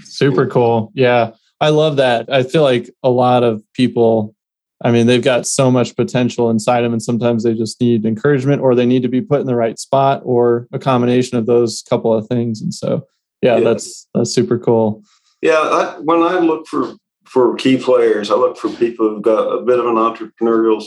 super 0.00 0.46
cool. 0.46 0.90
Yeah, 0.94 1.32
I 1.60 1.68
love 1.68 1.96
that. 1.96 2.32
I 2.32 2.42
feel 2.42 2.62
like 2.62 2.88
a 3.02 3.10
lot 3.10 3.42
of 3.42 3.62
people 3.74 4.34
I 4.82 4.92
mean, 4.92 5.08
they've 5.08 5.22
got 5.22 5.46
so 5.46 5.70
much 5.70 5.96
potential 5.96 6.50
inside 6.50 6.82
them, 6.82 6.92
and 6.92 7.02
sometimes 7.02 7.42
they 7.42 7.54
just 7.54 7.80
need 7.80 8.06
encouragement 8.06 8.62
or 8.62 8.74
they 8.74 8.86
need 8.86 9.02
to 9.02 9.08
be 9.08 9.20
put 9.20 9.40
in 9.40 9.46
the 9.46 9.56
right 9.56 9.78
spot 9.78 10.22
or 10.24 10.68
a 10.72 10.78
combination 10.78 11.36
of 11.36 11.46
those 11.46 11.82
couple 11.88 12.14
of 12.14 12.28
things. 12.28 12.62
And 12.62 12.72
so, 12.72 13.04
yeah, 13.42 13.56
yeah. 13.56 13.64
that's 13.64 14.06
that's 14.14 14.32
super 14.32 14.58
cool. 14.58 15.02
Yeah, 15.42 15.58
I, 15.58 15.98
when 16.00 16.22
I 16.22 16.38
look 16.38 16.68
for 16.68 16.94
for 17.24 17.56
key 17.56 17.76
players, 17.76 18.30
I 18.30 18.36
look 18.36 18.56
for 18.56 18.68
people 18.70 19.08
who've 19.08 19.22
got 19.22 19.48
a 19.48 19.62
bit 19.62 19.80
of 19.80 19.86
an 19.86 19.96
entrepreneurial 19.96 20.84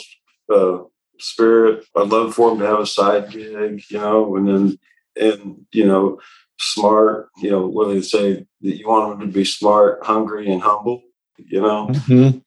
uh, 0.54 0.84
spirit. 1.22 1.86
I'd 1.96 2.10
love 2.10 2.34
for 2.34 2.50
them 2.50 2.60
to 2.60 2.66
have 2.66 2.80
a 2.80 2.86
side 2.86 3.32
gig, 3.32 3.84
you 3.90 3.98
know, 3.98 4.36
and 4.36 4.48
then 4.48 4.80
and 5.16 5.66
you 5.72 5.86
know, 5.86 6.20
smart. 6.60 7.30
You 7.38 7.52
know, 7.52 7.68
what 7.68 7.90
they 7.90 8.02
say 8.02 8.46
that 8.62 8.78
you 8.78 8.88
want 8.88 9.20
them 9.20 9.28
to 9.28 9.34
be 9.34 9.46
smart, 9.46 10.04
hungry, 10.04 10.52
and 10.52 10.62
humble. 10.62 11.04
You 11.38 11.62
know. 11.62 11.88
Mm-hmm 11.88 12.40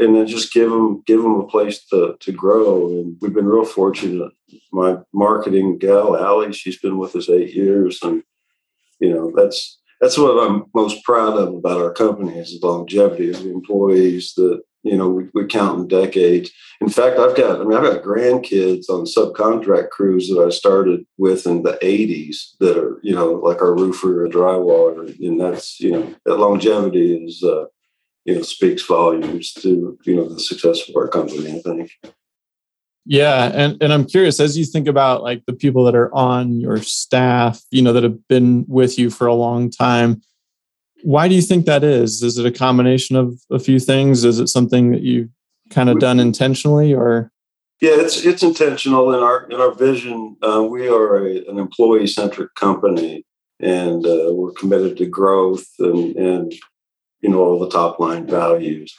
and 0.00 0.16
then 0.16 0.26
just 0.26 0.52
give 0.52 0.70
them 0.70 1.02
give 1.06 1.22
them 1.22 1.34
a 1.34 1.46
place 1.46 1.84
to 1.86 2.16
to 2.20 2.32
grow. 2.32 2.88
And 2.88 3.16
we've 3.20 3.34
been 3.34 3.46
real 3.46 3.66
fortunate. 3.66 4.32
My 4.72 4.96
marketing 5.12 5.78
gal, 5.78 6.16
Allie, 6.16 6.52
she's 6.52 6.78
been 6.78 6.98
with 6.98 7.14
us 7.14 7.28
eight 7.28 7.54
years, 7.54 8.00
and 8.02 8.22
you 8.98 9.12
know 9.12 9.30
that's 9.36 9.78
that's 10.00 10.16
what 10.16 10.42
I'm 10.42 10.64
most 10.74 11.04
proud 11.04 11.36
of 11.36 11.54
about 11.54 11.80
our 11.80 11.92
company 11.92 12.38
is 12.38 12.58
the 12.58 12.66
longevity 12.66 13.30
of 13.30 13.42
the 13.42 13.50
employees. 13.50 14.32
That 14.36 14.62
you 14.82 14.96
know 14.96 15.08
we, 15.08 15.28
we 15.34 15.46
count 15.46 15.80
in 15.80 15.88
decades. 15.88 16.50
In 16.80 16.88
fact, 16.88 17.18
I've 17.18 17.36
got 17.36 17.60
I 17.60 17.64
mean 17.64 17.76
I've 17.76 17.84
got 17.84 18.02
grandkids 18.02 18.88
on 18.88 19.04
subcontract 19.04 19.90
crews 19.90 20.28
that 20.28 20.42
I 20.44 20.50
started 20.50 21.06
with 21.18 21.46
in 21.46 21.62
the 21.62 21.78
'80s 21.82 22.56
that 22.60 22.78
are 22.78 22.98
you 23.02 23.14
know 23.14 23.32
like 23.32 23.60
our 23.62 23.74
roofer, 23.74 24.24
or 24.24 24.28
drywaller, 24.28 25.18
and 25.20 25.40
that's 25.40 25.80
you 25.80 25.92
know 25.92 26.14
that 26.24 26.38
longevity 26.38 27.24
is. 27.24 27.42
Uh, 27.42 27.66
you 28.24 28.34
know 28.34 28.42
speaks 28.42 28.82
volumes 28.84 29.52
to 29.54 29.98
you 30.04 30.14
know 30.14 30.28
the 30.28 30.40
success 30.40 30.88
of 30.88 30.96
our 30.96 31.08
company. 31.08 31.58
I 31.58 31.60
think. 31.60 31.90
Yeah, 33.06 33.50
and 33.54 33.82
and 33.82 33.92
I'm 33.92 34.04
curious 34.04 34.40
as 34.40 34.58
you 34.58 34.64
think 34.64 34.86
about 34.86 35.22
like 35.22 35.44
the 35.46 35.52
people 35.52 35.84
that 35.84 35.94
are 35.94 36.14
on 36.14 36.60
your 36.60 36.78
staff, 36.78 37.60
you 37.70 37.82
know, 37.82 37.92
that 37.92 38.02
have 38.02 38.28
been 38.28 38.64
with 38.68 38.98
you 38.98 39.10
for 39.10 39.26
a 39.26 39.34
long 39.34 39.70
time. 39.70 40.22
Why 41.02 41.28
do 41.28 41.34
you 41.34 41.42
think 41.42 41.66
that 41.66 41.84
is? 41.84 42.22
Is 42.22 42.38
it 42.38 42.46
a 42.46 42.52
combination 42.52 43.16
of 43.16 43.40
a 43.50 43.58
few 43.58 43.78
things? 43.78 44.24
Is 44.24 44.38
it 44.38 44.48
something 44.48 44.92
that 44.92 45.02
you've 45.02 45.30
kind 45.70 45.88
of 45.88 45.98
done 45.98 46.20
intentionally, 46.20 46.92
or? 46.94 47.30
Yeah, 47.80 47.92
it's 47.94 48.24
it's 48.24 48.42
intentional 48.42 49.14
in 49.14 49.20
our 49.20 49.44
in 49.50 49.60
our 49.60 49.72
vision. 49.72 50.36
Uh, 50.42 50.62
we 50.62 50.88
are 50.88 51.26
a, 51.26 51.44
an 51.46 51.58
employee 51.58 52.06
centric 52.06 52.54
company, 52.54 53.24
and 53.58 54.04
uh, 54.04 54.32
we're 54.32 54.52
committed 54.52 54.98
to 54.98 55.06
growth 55.06 55.64
and 55.78 56.14
and 56.16 56.54
you 57.22 57.30
know 57.30 57.40
all 57.40 57.58
the 57.58 57.70
top 57.70 57.98
line 57.98 58.26
values. 58.26 58.94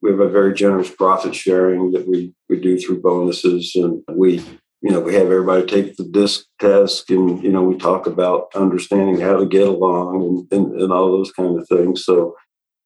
We 0.00 0.10
have 0.10 0.20
a 0.20 0.28
very 0.28 0.54
generous 0.54 0.90
profit 0.90 1.34
sharing 1.34 1.92
that 1.92 2.08
we 2.08 2.32
we 2.48 2.58
do 2.58 2.78
through 2.78 3.02
bonuses, 3.02 3.72
and 3.74 4.02
we 4.08 4.42
you 4.82 4.90
know 4.90 5.00
we 5.00 5.14
have 5.14 5.26
everybody 5.26 5.66
take 5.66 5.96
the 5.96 6.04
disc 6.04 6.44
test, 6.60 7.10
and 7.10 7.42
you 7.42 7.50
know 7.50 7.62
we 7.62 7.76
talk 7.76 8.06
about 8.06 8.48
understanding 8.54 9.20
how 9.20 9.36
to 9.36 9.46
get 9.46 9.66
along 9.66 10.46
and, 10.50 10.52
and, 10.52 10.80
and 10.80 10.92
all 10.92 11.10
those 11.10 11.32
kind 11.32 11.58
of 11.58 11.66
things. 11.68 12.04
So 12.04 12.36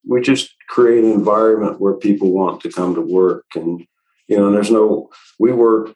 we 0.07 0.21
just 0.21 0.55
create 0.69 1.05
an 1.05 1.13
environment 1.13 1.81
where 1.81 1.95
people 1.95 2.33
want 2.33 2.61
to 2.63 2.73
come 2.73 2.95
to 2.95 3.01
work, 3.01 3.45
and 3.55 3.85
you 4.29 4.37
know, 4.37 4.47
and 4.47 4.55
there's 4.55 4.71
no 4.71 5.09
we 5.39 5.53
work 5.53 5.95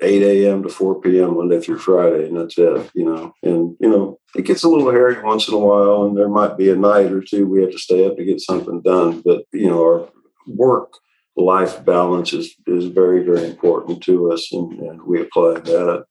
8 0.00 0.22
a.m. 0.22 0.62
to 0.62 0.68
4 0.68 1.00
p.m. 1.00 1.36
Monday 1.36 1.60
through 1.60 1.78
Friday, 1.78 2.26
and 2.28 2.36
that's 2.36 2.56
it, 2.56 2.90
you 2.94 3.04
know. 3.04 3.32
And, 3.42 3.76
you 3.80 3.88
know, 3.88 4.18
it 4.36 4.44
gets 4.44 4.62
a 4.62 4.68
little 4.68 4.90
hairy 4.90 5.20
once 5.22 5.48
in 5.48 5.54
a 5.54 5.58
while, 5.58 6.04
and 6.04 6.16
there 6.16 6.28
might 6.28 6.56
be 6.56 6.70
a 6.70 6.76
night 6.76 7.10
or 7.10 7.20
two 7.20 7.48
we 7.48 7.62
have 7.62 7.72
to 7.72 7.78
stay 7.78 8.06
up 8.06 8.16
to 8.16 8.24
get 8.24 8.40
something 8.40 8.80
done. 8.82 9.22
But, 9.24 9.42
you 9.52 9.68
know, 9.68 9.82
our 9.82 10.08
work 10.46 10.92
life 11.38 11.84
balance 11.84 12.32
is, 12.32 12.54
is 12.66 12.86
very, 12.86 13.24
very 13.24 13.44
important 13.44 14.02
to 14.04 14.32
us, 14.32 14.52
and, 14.52 14.72
and 14.80 15.02
we 15.02 15.22
apply 15.22 15.54
that. 15.60 16.04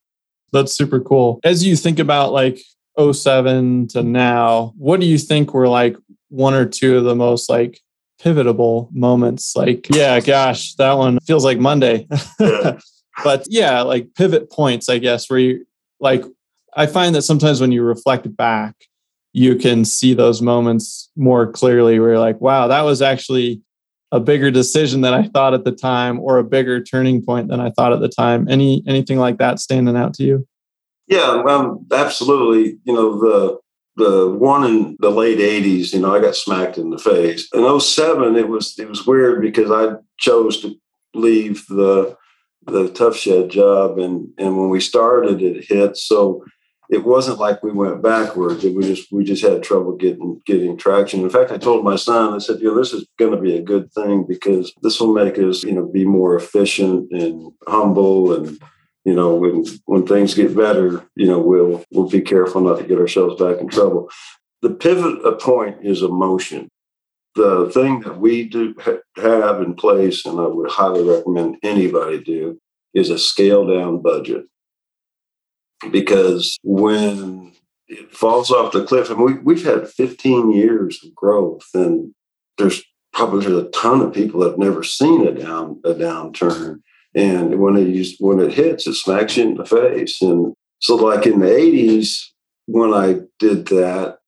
That's 0.53 0.73
super 0.73 0.99
cool. 0.99 1.39
As 1.43 1.65
you 1.65 1.75
think 1.75 1.99
about 1.99 2.31
like 2.31 2.59
07 2.99 3.89
to 3.89 4.03
now, 4.03 4.73
what 4.77 4.99
do 4.99 5.05
you 5.05 5.17
think 5.17 5.53
were 5.53 5.67
like 5.67 5.97
one 6.29 6.53
or 6.53 6.65
two 6.65 6.97
of 6.97 7.03
the 7.03 7.15
most 7.15 7.49
like 7.49 7.79
pivotable 8.21 8.89
moments? 8.93 9.55
Like, 9.55 9.87
yeah, 9.93 10.19
gosh, 10.21 10.75
that 10.75 10.93
one 10.93 11.19
feels 11.19 11.43
like 11.43 11.59
Monday. 11.59 12.07
Yeah 12.39 12.79
but 13.23 13.45
yeah, 13.49 13.81
like 13.81 14.13
pivot 14.15 14.51
points, 14.51 14.89
I 14.89 14.99
guess, 14.99 15.29
where 15.29 15.39
you 15.39 15.65
like, 15.99 16.23
I 16.75 16.85
find 16.85 17.15
that 17.15 17.23
sometimes 17.23 17.59
when 17.59 17.71
you 17.71 17.83
reflect 17.83 18.35
back, 18.35 18.75
you 19.33 19.55
can 19.55 19.85
see 19.85 20.13
those 20.13 20.41
moments 20.41 21.09
more 21.15 21.51
clearly 21.51 21.99
where 21.99 22.09
you're 22.09 22.19
like, 22.19 22.39
wow, 22.41 22.67
that 22.67 22.81
was 22.81 23.01
actually 23.01 23.61
a 24.11 24.19
bigger 24.19 24.49
decision 24.51 25.01
than 25.01 25.13
I 25.13 25.23
thought 25.23 25.53
at 25.53 25.65
the 25.65 25.71
time 25.71 26.19
or 26.19 26.37
a 26.37 26.43
bigger 26.43 26.81
turning 26.81 27.21
point 27.21 27.49
than 27.49 27.59
I 27.59 27.71
thought 27.71 27.93
at 27.93 27.99
the 27.99 28.09
time. 28.09 28.47
Any 28.49 28.83
anything 28.87 29.17
like 29.17 29.37
that 29.37 29.59
standing 29.59 29.97
out 29.97 30.13
to 30.15 30.23
you? 30.23 30.47
Yeah, 31.07 31.43
um, 31.47 31.85
absolutely. 31.91 32.79
You 32.83 32.93
know, 32.93 33.19
the 33.19 33.57
the 33.97 34.27
one 34.29 34.63
in 34.63 34.95
the 34.99 35.09
late 35.09 35.39
80s, 35.39 35.91
you 35.91 35.99
know, 35.99 36.13
I 36.13 36.21
got 36.21 36.35
smacked 36.35 36.77
in 36.77 36.91
the 36.91 36.99
face. 36.99 37.49
In 37.53 37.79
07, 37.79 38.35
it 38.35 38.47
was 38.47 38.77
it 38.77 38.87
was 38.87 39.05
weird 39.05 39.41
because 39.41 39.71
I 39.71 39.95
chose 40.17 40.61
to 40.61 40.75
leave 41.13 41.65
the 41.67 42.15
the 42.65 42.89
Tuff 42.89 43.15
Shed 43.15 43.49
job 43.49 43.97
and 43.97 44.29
and 44.37 44.57
when 44.57 44.69
we 44.69 44.79
started 44.79 45.41
it 45.41 45.65
hit 45.67 45.97
so 45.97 46.43
it 46.89 47.03
wasn't 47.03 47.39
like 47.39 47.61
we 47.61 47.71
went 47.71 48.01
backwards. 48.01 48.63
We 48.63 48.81
just 48.83 49.11
we 49.11 49.23
just 49.23 49.43
had 49.43 49.63
trouble 49.63 49.95
getting 49.95 50.41
getting 50.45 50.77
traction. 50.77 51.21
In 51.21 51.29
fact 51.29 51.51
i 51.51 51.57
told 51.57 51.83
my 51.83 51.95
son 51.95 52.33
i 52.33 52.37
said 52.37 52.59
you 52.59 52.67
know 52.67 52.77
this 52.77 52.93
is 52.93 53.07
going 53.17 53.35
to 53.35 53.41
be 53.41 53.55
a 53.55 53.61
good 53.61 53.91
thing 53.93 54.25
because 54.27 54.73
this 54.81 54.99
will 54.99 55.13
make 55.13 55.37
us 55.37 55.63
you 55.63 55.73
know 55.73 55.85
be 55.85 56.05
more 56.05 56.35
efficient 56.35 57.11
and 57.11 57.51
humble 57.67 58.33
and 58.33 58.59
you 59.05 59.13
know 59.13 59.35
when 59.35 59.65
when 59.85 60.05
things 60.05 60.33
get 60.33 60.55
better 60.55 61.03
you 61.15 61.27
know 61.27 61.39
we'll 61.39 61.83
we'll 61.91 62.09
be 62.09 62.21
careful 62.21 62.61
not 62.61 62.77
to 62.79 62.83
get 62.85 62.99
ourselves 62.99 63.41
back 63.41 63.59
in 63.59 63.67
trouble. 63.67 64.09
The 64.61 64.71
pivot 64.71 65.39
point 65.39 65.77
is 65.83 66.01
emotion. 66.01 66.69
The 67.35 67.69
thing 67.69 67.99
that 67.99 68.17
we 68.19 68.49
do 68.49 68.73
have 69.17 69.61
in 69.61 69.75
place, 69.75 70.25
and 70.25 70.39
I 70.39 70.47
would 70.47 70.71
highly 70.71 71.03
recommend 71.03 71.57
anybody 71.61 72.23
do, 72.23 72.59
is 72.95 73.11
a 73.11 73.19
scale 73.19 73.67
down 73.67 74.01
budget. 74.01 74.45
Because 75.91 76.57
when 76.63 77.53
it 77.87 78.11
falls 78.11 78.51
off 78.51 78.71
the 78.71 78.85
cliff, 78.85 79.09
and 79.09 79.19
we, 79.19 79.33
we've 79.33 79.63
had 79.63 79.87
15 79.87 80.51
years 80.51 81.03
of 81.03 81.13
growth, 81.15 81.67
and 81.73 82.13
there's 82.57 82.83
probably 83.13 83.59
a 83.59 83.69
ton 83.69 84.01
of 84.01 84.13
people 84.13 84.41
that 84.41 84.51
have 84.51 84.59
never 84.59 84.83
seen 84.83 85.25
a 85.27 85.31
down 85.31 85.79
a 85.83 85.93
downturn. 85.93 86.81
And 87.15 87.59
when 87.59 87.75
it 87.77 88.15
when 88.19 88.39
it 88.39 88.53
hits, 88.53 88.85
it 88.85 88.93
smacks 88.93 89.37
you 89.37 89.43
in 89.43 89.55
the 89.55 89.65
face. 89.65 90.21
And 90.21 90.53
so, 90.79 90.95
like 90.95 91.25
in 91.25 91.39
the 91.39 91.47
80s, 91.47 92.25
when 92.67 92.93
I 92.93 93.21
did 93.39 93.67
that, 93.67 94.19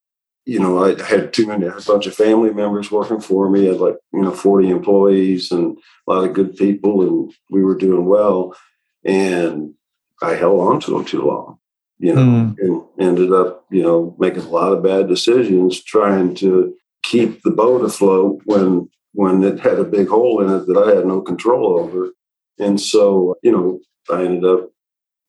you 0.46 0.60
know, 0.60 0.84
I 0.84 1.02
had 1.04 1.32
too 1.34 1.46
many, 1.46 1.68
a 1.68 1.74
bunch 1.86 2.08
of 2.08 2.16
family 2.16 2.52
members 2.52 2.92
working 2.92 3.20
for 3.20 3.50
me. 3.50 3.68
I 3.68 3.74
had 3.74 3.82
like, 3.82 3.98
you 4.12 4.22
know, 4.22 4.32
40 4.32 4.70
employees 4.70 5.52
and 5.52 5.78
a 6.08 6.12
lot 6.12 6.28
of 6.28 6.34
good 6.34 6.56
people, 6.56 7.02
and 7.02 7.34
we 7.52 7.64
were 7.64 7.78
doing 7.78 8.06
well. 8.06 8.56
And 9.04 9.76
I 10.22 10.36
held 10.36 10.60
on 10.60 10.80
to 10.82 10.92
them 10.92 11.06
too 11.06 11.22
long, 11.22 11.60
you 11.98 12.14
know, 12.14 12.22
mm. 12.22 12.56
and 12.60 12.84
ended 13.00 13.32
up, 13.32 13.66
you 13.72 13.84
know, 13.84 14.16
making 14.20 14.44
a 14.44 14.50
lot 14.50 14.74
of 14.74 14.84
bad 14.84 15.08
decisions 15.08 15.84
trying 15.84 16.36
to 16.36 16.76
keep 17.04 17.42
the 17.42 17.52
boat 17.52 17.84
afloat 17.84 18.42
when 18.46 18.90
when 19.14 19.44
it 19.44 19.60
had 19.60 19.80
a 19.80 19.84
big 19.84 20.08
hole 20.08 20.42
in 20.42 20.54
it 20.54 20.68
that 20.68 20.78
I 20.78 20.96
had 20.96 21.06
no 21.06 21.22
control 21.22 21.80
over. 21.80 22.12
And 22.60 22.80
so, 22.80 23.36
you 23.42 23.52
know, 23.52 23.80
I 24.10 24.24
ended 24.24 24.46
up 24.46 24.70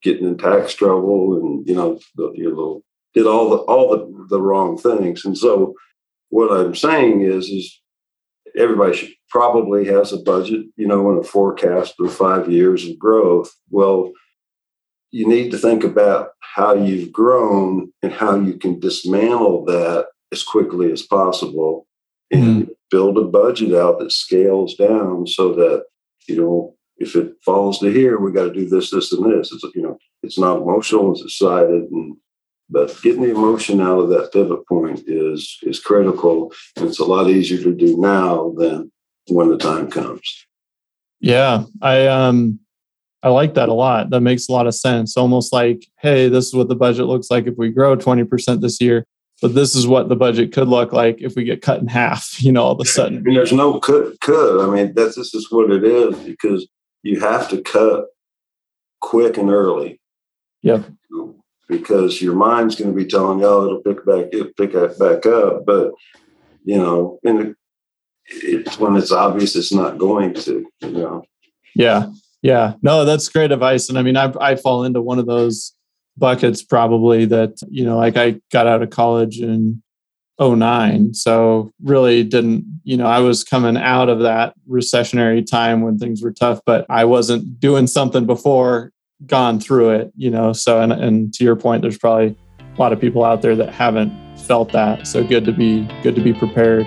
getting 0.02 0.26
in 0.26 0.36
tax 0.36 0.74
trouble 0.74 1.36
and, 1.36 1.66
you 1.66 1.74
know, 1.74 1.98
the, 2.16 2.32
you 2.34 2.54
know, 2.54 2.82
did 3.14 3.26
all 3.26 3.50
the 3.50 3.56
all 3.56 3.90
the, 3.90 4.26
the 4.28 4.40
wrong 4.40 4.76
things. 4.76 5.24
And 5.24 5.36
so 5.36 5.74
what 6.28 6.52
I'm 6.52 6.74
saying 6.74 7.22
is 7.22 7.46
is 7.46 7.80
everybody 8.56 8.96
should 8.96 9.12
probably 9.28 9.86
has 9.86 10.12
a 10.12 10.18
budget, 10.18 10.66
you 10.76 10.86
know, 10.86 11.10
and 11.10 11.24
a 11.24 11.26
forecast 11.26 11.94
of 12.00 12.12
five 12.12 12.50
years 12.50 12.88
of 12.88 12.98
growth. 12.98 13.50
Well, 13.70 14.12
you 15.10 15.26
need 15.26 15.50
to 15.50 15.58
think 15.58 15.84
about 15.84 16.30
how 16.40 16.74
you've 16.74 17.12
grown 17.12 17.92
and 18.02 18.12
how 18.12 18.36
you 18.36 18.54
can 18.54 18.78
dismantle 18.78 19.64
that 19.64 20.06
as 20.32 20.42
quickly 20.42 20.92
as 20.92 21.02
possible 21.02 21.86
and 22.30 22.66
mm 22.66 22.70
build 22.90 23.16
a 23.16 23.22
budget 23.22 23.72
out 23.72 24.00
that 24.00 24.10
scales 24.10 24.74
down 24.74 25.24
so 25.24 25.52
that 25.52 25.84
you 26.26 26.34
know 26.34 26.74
if 27.00 27.16
it 27.16 27.32
falls 27.44 27.78
to 27.78 27.90
here, 27.90 28.18
we 28.18 28.30
got 28.30 28.44
to 28.44 28.52
do 28.52 28.68
this, 28.68 28.90
this, 28.90 29.10
and 29.10 29.32
this. 29.32 29.50
It's 29.50 29.64
you 29.74 29.82
know, 29.82 29.98
it's 30.22 30.38
not 30.38 30.58
emotional, 30.58 31.12
it's 31.12 31.22
decided, 31.22 31.90
and 31.90 32.16
but 32.68 32.96
getting 33.02 33.22
the 33.22 33.30
emotion 33.30 33.80
out 33.80 33.98
of 33.98 34.10
that 34.10 34.32
pivot 34.32 34.66
point 34.68 35.02
is 35.06 35.58
is 35.62 35.80
critical, 35.80 36.52
and 36.76 36.86
it's 36.86 37.00
a 37.00 37.04
lot 37.04 37.28
easier 37.28 37.60
to 37.64 37.74
do 37.74 37.96
now 37.96 38.52
than 38.56 38.92
when 39.28 39.48
the 39.48 39.56
time 39.56 39.90
comes. 39.90 40.46
Yeah, 41.20 41.64
I 41.80 42.06
um 42.06 42.60
I 43.22 43.28
like 43.28 43.54
that 43.54 43.68
a 43.68 43.74
lot. 43.74 44.10
That 44.10 44.20
makes 44.20 44.48
a 44.48 44.52
lot 44.52 44.66
of 44.66 44.74
sense. 44.74 45.16
Almost 45.16 45.52
like, 45.52 45.86
hey, 45.98 46.28
this 46.28 46.46
is 46.46 46.54
what 46.54 46.68
the 46.68 46.76
budget 46.76 47.06
looks 47.06 47.30
like 47.30 47.46
if 47.46 47.54
we 47.58 47.70
grow 47.70 47.96
20% 47.96 48.60
this 48.60 48.80
year, 48.80 49.06
but 49.42 49.54
this 49.54 49.74
is 49.74 49.86
what 49.86 50.08
the 50.08 50.16
budget 50.16 50.52
could 50.52 50.68
look 50.68 50.92
like 50.92 51.20
if 51.20 51.34
we 51.34 51.44
get 51.44 51.62
cut 51.62 51.80
in 51.80 51.86
half, 51.86 52.34
you 52.42 52.52
know, 52.52 52.62
all 52.62 52.72
of 52.72 52.80
a 52.80 52.84
sudden. 52.84 53.18
I 53.18 53.20
mean, 53.20 53.34
there's 53.34 53.52
no 53.52 53.78
could 53.80 54.20
could. 54.20 54.66
I 54.66 54.74
mean, 54.74 54.94
that's 54.94 55.16
this 55.16 55.34
is 55.34 55.50
what 55.50 55.70
it 55.70 55.84
is 55.84 56.16
because 56.20 56.66
you 57.02 57.20
have 57.20 57.48
to 57.50 57.62
cut 57.62 58.06
quick 59.00 59.36
and 59.36 59.50
early. 59.50 60.00
Yep. 60.62 60.84
Because 61.68 62.20
your 62.20 62.34
mind's 62.34 62.74
going 62.74 62.90
to 62.90 62.96
be 62.96 63.06
telling 63.06 63.38
you, 63.38 63.46
oh, 63.46 63.64
it'll 63.64 63.82
pick 63.82 64.04
back, 64.04 64.26
it'll 64.32 64.52
pick 64.56 64.72
back 64.98 65.24
up. 65.24 65.64
But, 65.64 65.92
you 66.64 66.76
know, 66.76 67.18
and 67.24 67.54
it's 68.26 68.78
when 68.78 68.96
it's 68.96 69.12
obvious 69.12 69.56
it's 69.56 69.72
not 69.72 69.98
going 69.98 70.34
to, 70.34 70.66
you 70.80 70.90
know. 70.90 71.24
Yeah. 71.74 72.10
Yeah. 72.42 72.74
No, 72.82 73.04
that's 73.04 73.28
great 73.28 73.52
advice. 73.52 73.88
And 73.88 73.98
I 73.98 74.02
mean, 74.02 74.16
I, 74.16 74.32
I 74.40 74.56
fall 74.56 74.84
into 74.84 75.02
one 75.02 75.18
of 75.18 75.26
those 75.26 75.74
buckets 76.16 76.62
probably 76.62 77.24
that, 77.26 77.60
you 77.68 77.84
know, 77.84 77.98
like 77.98 78.16
I 78.16 78.40
got 78.52 78.66
out 78.66 78.82
of 78.82 78.90
college 78.90 79.38
in 79.40 79.82
09. 80.40 81.12
So 81.12 81.70
really 81.82 82.24
didn't, 82.24 82.64
you 82.82 82.96
know, 82.96 83.06
I 83.06 83.18
was 83.20 83.44
coming 83.44 83.76
out 83.76 84.08
of 84.08 84.20
that 84.20 84.54
recessionary 84.68 85.44
time 85.44 85.82
when 85.82 85.98
things 85.98 86.22
were 86.22 86.32
tough, 86.32 86.60
but 86.64 86.86
I 86.88 87.04
wasn't 87.04 87.60
doing 87.60 87.86
something 87.86 88.26
before 88.26 88.92
gone 89.26 89.60
through 89.60 89.90
it, 89.90 90.12
you 90.16 90.30
know. 90.30 90.52
So 90.52 90.80
and 90.80 90.92
and 90.92 91.32
to 91.34 91.44
your 91.44 91.56
point, 91.56 91.82
there's 91.82 91.98
probably 91.98 92.36
a 92.58 92.80
lot 92.80 92.92
of 92.92 93.00
people 93.00 93.24
out 93.24 93.42
there 93.42 93.56
that 93.56 93.72
haven't 93.72 94.12
felt 94.38 94.72
that. 94.72 95.06
So 95.06 95.22
good 95.22 95.44
to 95.44 95.52
be 95.52 95.88
good 96.02 96.14
to 96.14 96.22
be 96.22 96.32
prepared. 96.32 96.86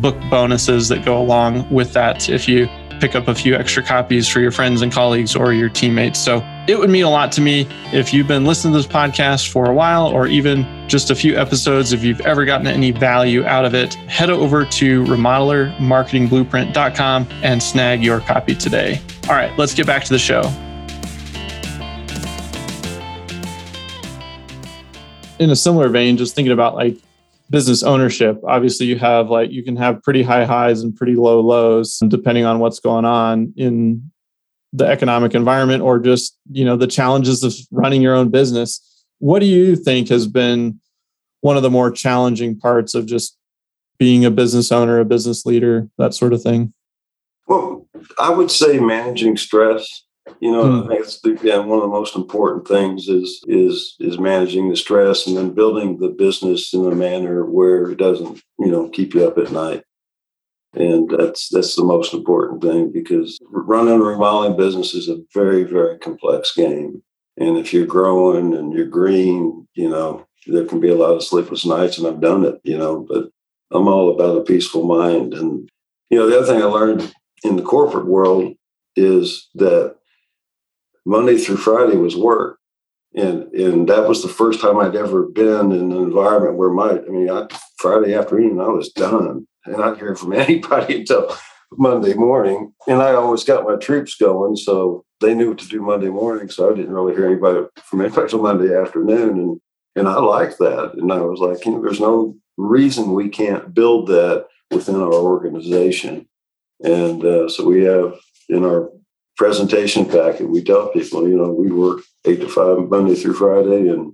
book 0.00 0.16
bonuses 0.30 0.88
that 0.88 1.04
go 1.04 1.20
along 1.20 1.68
with 1.70 1.92
that 1.92 2.28
if 2.28 2.48
you 2.48 2.68
pick 3.00 3.14
up 3.14 3.28
a 3.28 3.34
few 3.34 3.54
extra 3.54 3.82
copies 3.82 4.26
for 4.28 4.40
your 4.40 4.50
friends 4.50 4.82
and 4.82 4.92
colleagues 4.92 5.34
or 5.36 5.52
your 5.52 5.68
teammates. 5.68 6.18
So 6.18 6.42
it 6.66 6.76
would 6.78 6.88
mean 6.90 7.04
a 7.04 7.10
lot 7.10 7.30
to 7.32 7.40
me 7.40 7.68
if 7.92 8.14
you've 8.14 8.26
been 8.26 8.44
listening 8.44 8.72
to 8.72 8.78
this 8.78 8.86
podcast 8.86 9.50
for 9.50 9.66
a 9.66 9.74
while 9.74 10.06
or 10.06 10.26
even 10.26 10.66
just 10.88 11.10
a 11.10 11.14
few 11.14 11.36
episodes. 11.36 11.92
If 11.92 12.02
you've 12.02 12.20
ever 12.22 12.44
gotten 12.44 12.66
any 12.66 12.90
value 12.90 13.44
out 13.44 13.64
of 13.64 13.72
it, 13.74 13.94
head 13.94 14.30
over 14.30 14.64
to 14.64 15.04
remodelermarketingblueprint.com 15.04 17.28
and 17.42 17.62
snag 17.62 18.02
your 18.02 18.18
copy 18.20 18.54
today. 18.54 19.00
All 19.28 19.34
right, 19.34 19.56
let's 19.58 19.74
get 19.74 19.86
back 19.86 20.04
to 20.04 20.12
the 20.12 20.18
show. 20.18 20.42
In 25.38 25.50
a 25.50 25.56
similar 25.56 25.90
vein, 25.90 26.16
just 26.16 26.34
thinking 26.34 26.52
about 26.52 26.74
like 26.74 26.96
business 27.50 27.82
ownership. 27.82 28.40
Obviously 28.46 28.86
you 28.86 28.98
have 28.98 29.30
like 29.30 29.50
you 29.50 29.62
can 29.62 29.76
have 29.76 30.02
pretty 30.02 30.22
high 30.22 30.44
highs 30.44 30.82
and 30.82 30.94
pretty 30.94 31.14
low 31.14 31.40
lows 31.40 31.98
depending 32.08 32.44
on 32.44 32.58
what's 32.58 32.80
going 32.80 33.04
on 33.04 33.52
in 33.56 34.10
the 34.72 34.86
economic 34.86 35.34
environment 35.34 35.82
or 35.82 35.98
just 35.98 36.38
you 36.50 36.64
know 36.64 36.76
the 36.76 36.86
challenges 36.86 37.42
of 37.42 37.54
running 37.70 38.02
your 38.02 38.14
own 38.14 38.28
business 38.30 39.04
what 39.18 39.38
do 39.38 39.46
you 39.46 39.76
think 39.76 40.08
has 40.08 40.26
been 40.26 40.78
one 41.40 41.56
of 41.56 41.62
the 41.62 41.70
more 41.70 41.90
challenging 41.90 42.58
parts 42.58 42.94
of 42.94 43.06
just 43.06 43.38
being 43.98 44.24
a 44.24 44.30
business 44.30 44.72
owner 44.72 44.98
a 44.98 45.04
business 45.04 45.46
leader 45.46 45.88
that 45.98 46.14
sort 46.14 46.32
of 46.32 46.42
thing? 46.42 46.72
Well 47.46 47.86
i 48.18 48.28
would 48.28 48.50
say 48.50 48.78
managing 48.78 49.36
stress 49.36 50.05
you 50.40 50.50
know, 50.50 50.64
mm. 50.64 50.84
I 50.84 50.88
think 50.88 51.00
it's 51.00 51.20
the, 51.20 51.38
yeah, 51.42 51.58
one 51.58 51.78
of 51.78 51.82
the 51.82 51.88
most 51.88 52.16
important 52.16 52.66
things 52.66 53.08
is 53.08 53.42
is 53.46 53.96
is 54.00 54.18
managing 54.18 54.68
the 54.68 54.76
stress 54.76 55.26
and 55.26 55.36
then 55.36 55.54
building 55.54 55.98
the 55.98 56.08
business 56.08 56.72
in 56.72 56.84
a 56.86 56.94
manner 56.94 57.44
where 57.44 57.90
it 57.90 57.98
doesn't, 57.98 58.42
you 58.58 58.70
know, 58.70 58.88
keep 58.88 59.14
you 59.14 59.26
up 59.26 59.38
at 59.38 59.52
night. 59.52 59.82
And 60.74 61.08
that's 61.08 61.48
that's 61.48 61.74
the 61.76 61.84
most 61.84 62.12
important 62.12 62.62
thing 62.62 62.92
because 62.92 63.38
running 63.50 63.94
a 63.94 64.02
remodeling 64.02 64.56
business 64.56 64.94
is 64.94 65.08
a 65.08 65.22
very 65.32 65.64
very 65.64 65.98
complex 65.98 66.54
game. 66.54 67.02
And 67.38 67.56
if 67.56 67.72
you're 67.72 67.86
growing 67.86 68.54
and 68.54 68.72
you're 68.72 68.86
green, 68.86 69.68
you 69.74 69.88
know, 69.88 70.26
there 70.46 70.64
can 70.64 70.80
be 70.80 70.90
a 70.90 70.96
lot 70.96 71.14
of 71.14 71.24
sleepless 71.24 71.66
nights, 71.66 71.98
and 71.98 72.06
I've 72.06 72.20
done 72.20 72.44
it, 72.44 72.60
you 72.64 72.76
know. 72.76 73.06
But 73.08 73.30
I'm 73.70 73.88
all 73.88 74.14
about 74.14 74.38
a 74.38 74.44
peaceful 74.44 74.84
mind. 74.84 75.34
And 75.34 75.68
you 76.10 76.18
know, 76.18 76.28
the 76.28 76.38
other 76.38 76.46
thing 76.46 76.62
I 76.62 76.66
learned 76.66 77.12
in 77.42 77.56
the 77.56 77.62
corporate 77.62 78.06
world 78.06 78.54
is 78.96 79.48
that 79.54 79.96
Monday 81.06 81.38
through 81.38 81.56
Friday 81.56 81.96
was 81.96 82.16
work. 82.16 82.58
And, 83.14 83.44
and 83.54 83.88
that 83.88 84.06
was 84.06 84.22
the 84.22 84.28
first 84.28 84.60
time 84.60 84.78
I'd 84.78 84.96
ever 84.96 85.22
been 85.22 85.72
in 85.72 85.92
an 85.92 85.92
environment 85.92 86.56
where 86.56 86.70
my, 86.70 86.90
I 86.90 87.08
mean, 87.08 87.30
I, 87.30 87.46
Friday 87.78 88.12
afternoon, 88.12 88.60
I 88.60 88.68
was 88.68 88.90
done 88.90 89.46
and 89.64 89.82
I'd 89.82 89.96
hear 89.96 90.14
from 90.16 90.32
anybody 90.34 90.96
until 90.96 91.34
Monday 91.72 92.14
morning. 92.14 92.72
And 92.86 93.00
I 93.00 93.12
always 93.12 93.44
got 93.44 93.64
my 93.64 93.76
troops 93.76 94.16
going. 94.16 94.56
So 94.56 95.04
they 95.20 95.34
knew 95.34 95.50
what 95.50 95.58
to 95.58 95.68
do 95.68 95.80
Monday 95.80 96.08
morning. 96.08 96.50
So 96.50 96.70
I 96.70 96.76
didn't 96.76 96.92
really 96.92 97.14
hear 97.14 97.26
anybody 97.26 97.66
from 97.84 98.00
anybody 98.00 98.22
until 98.24 98.42
Monday 98.42 98.76
afternoon. 98.76 99.30
And, 99.30 99.60
and 99.94 100.08
I 100.08 100.18
liked 100.18 100.58
that. 100.58 100.94
And 100.94 101.10
I 101.10 101.20
was 101.20 101.40
like, 101.40 101.64
you 101.64 101.72
know, 101.72 101.82
there's 101.82 102.00
no 102.00 102.36
reason 102.58 103.12
we 103.12 103.28
can't 103.28 103.72
build 103.72 104.08
that 104.08 104.46
within 104.70 104.96
our 104.96 105.14
organization. 105.14 106.28
And 106.82 107.24
uh, 107.24 107.48
so 107.48 107.64
we 107.64 107.84
have 107.84 108.18
in 108.48 108.64
our 108.64 108.90
presentation 109.36 110.06
packet, 110.06 110.48
we 110.48 110.62
tell 110.62 110.88
people, 110.88 111.28
you 111.28 111.36
know, 111.36 111.50
we 111.50 111.70
work 111.70 112.02
eight 112.24 112.40
to 112.40 112.48
five 112.48 112.78
Monday 112.88 113.14
through 113.14 113.34
Friday, 113.34 113.88
and 113.88 114.12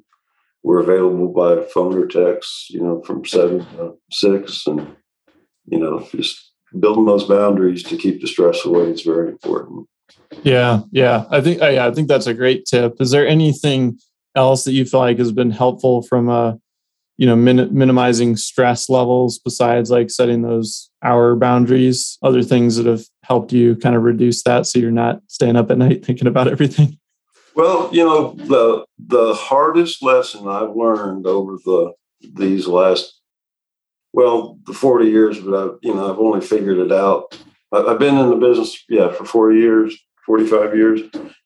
we're 0.63 0.81
available 0.81 1.29
by 1.29 1.63
phone 1.73 1.97
or 1.97 2.07
text, 2.07 2.71
you 2.71 2.83
know, 2.83 3.03
from 3.03 3.25
seven 3.25 3.61
to 3.61 3.95
six, 4.11 4.67
and 4.67 4.97
you 5.67 5.79
know, 5.79 6.07
just 6.15 6.53
building 6.79 7.05
those 7.05 7.25
boundaries 7.25 7.83
to 7.85 7.97
keep 7.97 8.21
the 8.21 8.27
stress 8.27 8.65
away 8.65 8.91
is 8.91 9.03
very 9.03 9.29
important. 9.29 9.87
Yeah, 10.43 10.83
yeah, 10.91 11.25
I 11.31 11.41
think 11.41 11.63
I, 11.63 11.87
I 11.87 11.91
think 11.93 12.09
that's 12.09 12.27
a 12.27 12.35
great 12.35 12.65
tip. 12.65 13.01
Is 13.01 13.11
there 13.11 13.27
anything 13.27 13.99
else 14.35 14.65
that 14.65 14.73
you 14.73 14.85
feel 14.85 15.01
like 15.01 15.19
has 15.19 15.33
been 15.33 15.51
helpful 15.51 16.03
from 16.03 16.29
a 16.29 16.59
you 17.19 17.27
know 17.27 17.37
min- 17.37 17.73
minimizing 17.77 18.37
stress 18.37 18.89
levels 18.89 19.39
besides 19.39 19.91
like 19.91 20.11
setting 20.11 20.43
those 20.43 20.91
hour 21.05 21.37
boundaries 21.37 22.19
other 22.23 22.43
things 22.43 22.77
that 22.77 22.87
have 22.87 23.05
helped 23.25 23.53
you 23.53 23.77
kind 23.77 23.97
of 23.97 24.03
reduce 24.03 24.43
that 24.43 24.67
so 24.67 24.79
you're 24.79 24.91
not 24.91 25.21
staying 25.29 25.57
up 25.57 25.71
at 25.71 25.79
night 25.79 26.05
thinking 26.05 26.27
about 26.27 26.49
everything? 26.49 26.99
Well 27.55 27.91
you 27.93 28.05
know 28.05 28.35
the 28.35 28.85
the 28.99 29.35
hardest 29.35 30.03
lesson 30.03 30.49
i've 30.49 30.75
learned 30.75 31.27
over 31.27 31.59
the 31.65 31.93
these 32.35 32.67
last 32.67 33.21
well 34.13 34.59
the 34.65 34.73
40 34.73 35.07
years 35.07 35.41
but 35.41 35.55
I've 35.55 35.79
you 35.83 35.95
know 35.95 36.11
i've 36.11 36.19
only 36.19 36.41
figured 36.41 36.79
it 36.79 36.93
out. 36.93 37.37
I've 37.73 37.99
been 37.99 38.19
in 38.19 38.31
the 38.31 38.37
business 38.37 38.83
yeah 38.89 39.13
for 39.13 39.25
40 39.25 39.59
years 39.59 39.99
45 40.27 40.77
years 40.77 41.01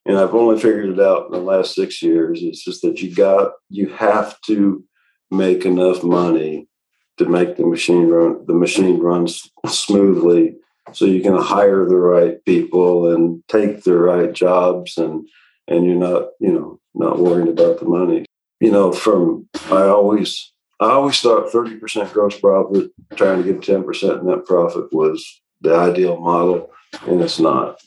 and 0.05 0.17
i've 0.17 0.35
only 0.35 0.61
figured 0.61 0.91
it 0.91 1.01
out 1.01 1.27
in 1.27 1.33
the 1.33 1.39
last 1.39 1.75
six 1.75 2.03
years. 2.03 2.41
It's 2.43 2.65
just 2.65 2.83
that 2.83 3.03
you 3.03 3.15
got 3.15 3.53
you 3.69 3.89
have 3.89 4.41
to 4.43 4.85
make 5.31 5.65
enough 5.65 6.05
money 6.05 6.69
to 7.17 7.25
make 7.27 7.57
the 7.57 7.67
machine 7.67 8.09
run 8.09 8.45
the 8.47 8.55
machine 8.55 9.01
runs 9.01 9.51
smoothly 9.67 10.57
so 10.93 11.05
you 11.05 11.21
can 11.21 11.37
hire 11.37 11.85
the 11.85 11.97
right 11.97 12.45
people 12.45 13.13
and 13.13 13.43
take 13.49 13.85
the 13.85 13.97
right 13.97 14.33
jobs 14.33 14.97
and 14.97 15.29
and 15.69 15.85
you're 15.85 15.97
not 15.97 16.29
you 16.41 16.53
know 16.53 16.79
not 16.95 17.19
worrying 17.19 17.49
about 17.49 17.79
the 17.79 17.85
money 17.85 18.25
you 18.61 18.71
know 18.71 18.93
from 18.93 19.49
i 19.71 19.83
always 19.83 20.53
I 20.79 20.91
always 20.91 21.19
thought 21.21 21.51
30% 21.51 22.13
gross 22.13 22.39
profit, 22.39 22.91
trying 23.15 23.43
to 23.43 23.53
get 23.53 23.63
10% 23.63 24.25
net 24.25 24.45
profit 24.45 24.93
was 24.93 25.41
the 25.63 25.75
ideal 25.75 26.21
model, 26.21 26.71
and 27.07 27.23
it's 27.23 27.41
not. 27.41 27.81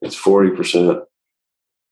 It's 0.00 0.16
40% 0.16 1.02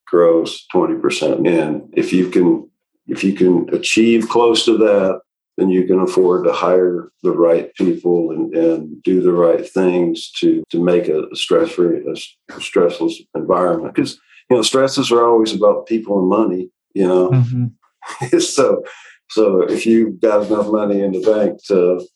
gross, 0.06 0.66
20% 0.74 1.46
in. 1.46 1.90
If 1.92 2.12
you 2.12 2.30
can 2.30 2.70
if 3.08 3.22
you 3.22 3.34
can 3.34 3.72
achieve 3.72 4.28
close 4.28 4.64
to 4.64 4.76
that, 4.78 5.20
then 5.56 5.70
you 5.70 5.86
can 5.86 6.00
afford 6.00 6.44
to 6.44 6.52
hire 6.52 7.10
the 7.22 7.32
right 7.32 7.74
people 7.74 8.30
and, 8.30 8.54
and 8.54 9.02
do 9.02 9.20
the 9.20 9.32
right 9.32 9.68
things 9.68 10.30
to 10.32 10.62
to 10.70 10.82
make 10.82 11.08
a 11.08 11.24
stress 11.34 11.70
free 11.70 11.98
a 11.98 12.52
stressless 12.54 13.14
environment. 13.34 13.94
Because 13.94 14.18
you 14.50 14.56
know 14.56 14.62
stresses 14.62 15.10
are 15.10 15.26
always 15.26 15.54
about 15.54 15.86
people 15.86 16.18
and 16.18 16.28
money. 16.28 16.70
You 16.94 17.06
know, 17.06 17.30
mm-hmm. 17.30 18.38
so 18.38 18.82
so 19.30 19.62
if 19.62 19.86
you've 19.86 20.20
got 20.20 20.46
enough 20.46 20.68
money 20.68 21.00
in 21.00 21.12
the 21.12 21.20
bank 21.20 21.62
to 21.66 22.06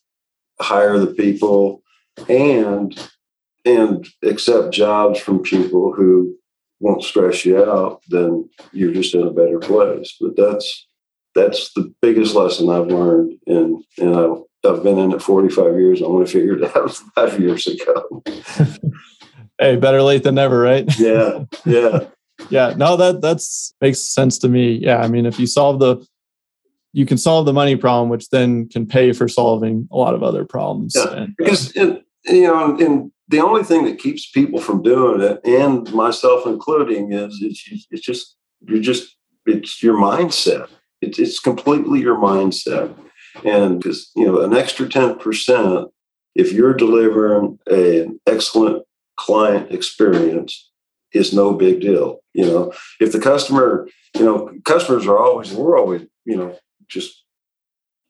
hire 0.59 0.99
the 0.99 1.13
people 1.13 1.81
and 2.29 2.97
and 3.65 4.07
accept 4.23 4.73
jobs 4.73 5.19
from 5.19 5.43
people 5.43 5.93
who 5.93 6.35
won't 6.79 7.03
stress 7.03 7.45
you 7.45 7.63
out, 7.63 8.01
then 8.09 8.49
you're 8.71 8.93
just 8.93 9.13
in 9.13 9.21
a 9.21 9.31
better 9.31 9.59
place. 9.59 10.15
But 10.19 10.35
that's 10.35 10.87
that's 11.35 11.71
the 11.73 11.93
biggest 12.01 12.35
lesson 12.35 12.69
I've 12.69 12.87
learned, 12.87 13.39
and 13.47 13.83
and 13.97 14.15
I've, 14.15 14.37
I've 14.65 14.83
been 14.83 14.97
in 14.97 15.11
it 15.11 15.21
45 15.21 15.75
years. 15.75 16.01
I 16.01 16.07
want 16.07 16.27
to 16.27 16.33
figure 16.33 16.57
it 16.57 16.75
out 16.75 16.91
five 17.15 17.39
years 17.39 17.67
ago. 17.67 18.23
hey, 19.59 19.75
better 19.77 20.01
late 20.01 20.23
than 20.23 20.35
never, 20.35 20.59
right? 20.59 20.85
yeah, 20.99 21.45
yeah, 21.65 21.99
yeah. 22.49 22.73
No, 22.75 22.97
that 22.97 23.21
that's 23.21 23.73
makes 23.81 23.99
sense 23.99 24.37
to 24.39 24.49
me. 24.49 24.73
Yeah, 24.73 24.97
I 24.97 25.07
mean, 25.07 25.25
if 25.25 25.39
you 25.39 25.47
solve 25.47 25.79
the 25.79 26.05
you 26.93 27.05
can 27.05 27.17
solve 27.17 27.45
the 27.45 27.53
money 27.53 27.75
problem, 27.75 28.09
which 28.09 28.29
then 28.29 28.67
can 28.67 28.85
pay 28.85 29.13
for 29.13 29.27
solving 29.27 29.87
a 29.91 29.97
lot 29.97 30.13
of 30.13 30.23
other 30.23 30.43
problems. 30.43 30.93
Yeah, 30.95 31.13
and, 31.13 31.35
because 31.37 31.73
you 31.75 32.03
know, 32.25 32.77
and 32.77 33.11
the 33.29 33.39
only 33.39 33.63
thing 33.63 33.85
that 33.85 33.99
keeps 33.99 34.29
people 34.29 34.59
from 34.59 34.83
doing 34.83 35.21
it, 35.21 35.39
and 35.45 35.91
myself 35.93 36.45
including, 36.45 37.13
is 37.13 37.39
it's, 37.41 37.87
it's 37.89 38.05
just 38.05 38.35
you're 38.67 38.81
just 38.81 39.15
it's 39.45 39.81
your 39.81 39.95
mindset. 39.95 40.69
It's 41.01 41.19
it's 41.19 41.39
completely 41.39 41.99
your 41.99 42.17
mindset, 42.17 42.95
and 43.43 43.79
because 43.79 44.11
you 44.15 44.25
know 44.25 44.41
an 44.41 44.53
extra 44.53 44.87
ten 44.87 45.17
percent, 45.17 45.89
if 46.35 46.51
you're 46.51 46.73
delivering 46.73 47.59
a, 47.69 48.01
an 48.01 48.19
excellent 48.27 48.83
client 49.17 49.71
experience, 49.71 50.69
is 51.13 51.33
no 51.33 51.53
big 51.53 51.81
deal. 51.81 52.19
You 52.33 52.45
know, 52.45 52.73
if 52.99 53.11
the 53.11 53.19
customer, 53.19 53.87
you 54.15 54.23
know, 54.23 54.51
customers 54.63 55.07
are 55.07 55.17
always 55.17 55.53
we're 55.53 55.77
always 55.77 56.03
you 56.25 56.37
know 56.37 56.57
just 56.87 57.23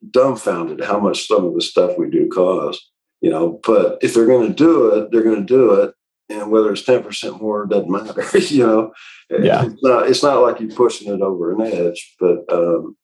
dumbfounded 0.09 0.83
how 0.83 0.99
much 0.99 1.27
some 1.27 1.45
of 1.45 1.53
the 1.53 1.61
stuff 1.61 1.97
we 1.97 2.09
do 2.09 2.27
costs 2.27 2.89
you 3.21 3.29
know 3.29 3.59
but 3.63 3.99
if 4.01 4.13
they're 4.13 4.25
going 4.25 4.47
to 4.47 4.53
do 4.53 4.89
it 4.89 5.11
they're 5.11 5.23
going 5.23 5.45
to 5.45 5.53
do 5.53 5.73
it 5.73 5.93
and 6.31 6.51
whether 6.51 6.71
it's 6.71 6.83
10% 6.83 7.41
more 7.41 7.65
doesn't 7.65 7.89
matter 7.89 8.37
you 8.39 8.65
know? 8.65 8.93
Yeah. 9.29 9.65
it's 9.65 9.83
not, 9.83 10.07
it's 10.07 10.23
not 10.23 10.41
like 10.41 10.59
you're 10.59 10.71
pushing 10.71 11.13
it 11.13 11.21
over 11.21 11.53
an 11.53 11.61
edge 11.61 12.15
but 12.19 12.51
um, 12.51 12.97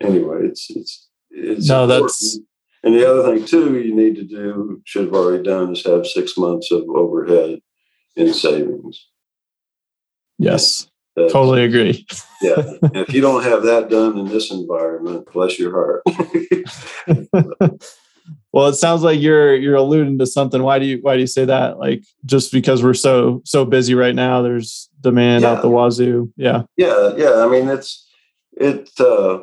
anyway 0.00 0.40
it's 0.44 0.70
it's 0.70 1.08
it's 1.30 1.68
no 1.68 1.84
important. 1.84 2.08
that's 2.08 2.38
and 2.82 2.94
the 2.94 3.10
other 3.10 3.22
thing 3.24 3.44
too 3.44 3.78
you 3.78 3.94
need 3.94 4.16
to 4.16 4.24
do 4.24 4.80
should 4.84 5.06
have 5.06 5.14
already 5.14 5.42
done 5.42 5.72
is 5.72 5.84
have 5.84 6.06
six 6.06 6.36
months 6.36 6.70
of 6.70 6.84
overhead 6.88 7.60
in 8.14 8.32
savings. 8.32 9.08
Yes. 10.38 10.88
That's, 11.16 11.32
totally 11.32 11.64
agree. 11.64 12.06
Yeah 12.42 12.62
if 12.94 13.14
you 13.14 13.22
don't 13.22 13.42
have 13.42 13.62
that 13.62 13.88
done 13.88 14.18
in 14.18 14.28
this 14.28 14.50
environment 14.50 15.26
bless 15.32 15.58
your 15.58 15.72
heart 15.72 16.02
well, 18.56 18.68
it 18.68 18.74
sounds 18.76 19.02
like 19.02 19.20
you're 19.20 19.54
you're 19.54 19.74
alluding 19.74 20.16
to 20.18 20.24
something. 20.24 20.62
Why 20.62 20.78
do 20.78 20.86
you 20.86 20.96
why 21.02 21.16
do 21.16 21.20
you 21.20 21.26
say 21.26 21.44
that? 21.44 21.78
Like 21.78 22.04
just 22.24 22.50
because 22.50 22.82
we're 22.82 22.94
so 22.94 23.42
so 23.44 23.66
busy 23.66 23.94
right 23.94 24.14
now, 24.14 24.40
there's 24.40 24.88
demand 25.02 25.42
yeah. 25.42 25.50
out 25.50 25.60
the 25.60 25.68
wazoo. 25.68 26.32
Yeah. 26.38 26.62
Yeah, 26.78 27.12
yeah. 27.18 27.44
I 27.44 27.48
mean, 27.48 27.68
it's 27.68 28.08
it. 28.56 28.88
Uh, 28.98 29.40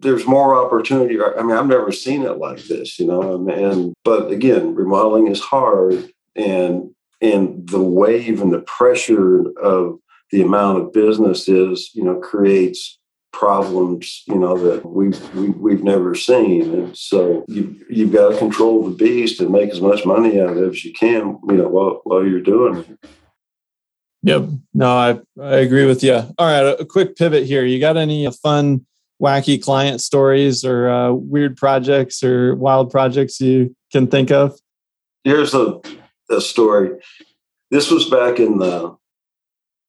there's 0.00 0.26
more 0.26 0.56
opportunity. 0.56 1.16
I 1.22 1.44
mean, 1.44 1.56
I've 1.56 1.68
never 1.68 1.92
seen 1.92 2.24
it 2.24 2.38
like 2.38 2.64
this, 2.64 2.98
you 2.98 3.06
know. 3.06 3.48
And 3.48 3.94
but 4.02 4.32
again, 4.32 4.74
remodeling 4.74 5.28
is 5.28 5.38
hard, 5.38 6.10
and 6.34 6.90
and 7.20 7.68
the 7.68 7.82
wave 7.82 8.42
and 8.42 8.52
the 8.52 8.62
pressure 8.62 9.44
of 9.62 10.00
the 10.32 10.42
amount 10.42 10.78
of 10.78 10.92
business 10.92 11.48
is, 11.48 11.92
you 11.94 12.02
know, 12.02 12.16
creates 12.16 12.98
problems, 13.34 14.22
you 14.26 14.36
know, 14.36 14.56
that 14.56 14.86
we've 14.86 15.34
we, 15.34 15.48
have 15.48 15.56
we 15.56 15.72
have 15.72 15.82
never 15.82 16.14
seen. 16.14 16.72
And 16.72 16.96
so 16.96 17.44
you 17.48 17.76
you've 17.90 18.12
got 18.12 18.30
to 18.30 18.38
control 18.38 18.88
the 18.88 18.96
beast 18.96 19.40
and 19.40 19.50
make 19.50 19.70
as 19.70 19.80
much 19.80 20.06
money 20.06 20.40
out 20.40 20.50
of 20.50 20.58
it 20.58 20.68
as 20.68 20.84
you 20.84 20.92
can, 20.92 21.38
you 21.48 21.56
know, 21.56 21.68
while 21.68 22.00
while 22.04 22.24
you're 22.24 22.40
doing 22.40 22.78
it. 22.78 23.10
Yep. 24.22 24.48
No, 24.72 24.88
I 24.88 25.20
I 25.40 25.56
agree 25.56 25.84
with 25.84 26.02
you. 26.02 26.14
All 26.14 26.46
right, 26.46 26.80
a, 26.80 26.84
quick 26.84 27.16
pivot 27.16 27.44
here. 27.44 27.64
You 27.64 27.80
got 27.80 27.96
any 27.96 28.30
fun, 28.30 28.86
wacky 29.20 29.60
client 29.60 30.00
stories 30.00 30.64
or 30.64 30.88
uh, 30.88 31.12
weird 31.12 31.56
projects 31.56 32.22
or 32.22 32.54
wild 32.54 32.90
projects 32.90 33.40
you 33.40 33.74
can 33.92 34.06
think 34.06 34.30
of? 34.30 34.58
Here's 35.24 35.54
a, 35.54 35.80
a 36.30 36.40
story. 36.40 37.00
This 37.70 37.90
was 37.90 38.08
back 38.08 38.38
in 38.38 38.58
the 38.58 38.96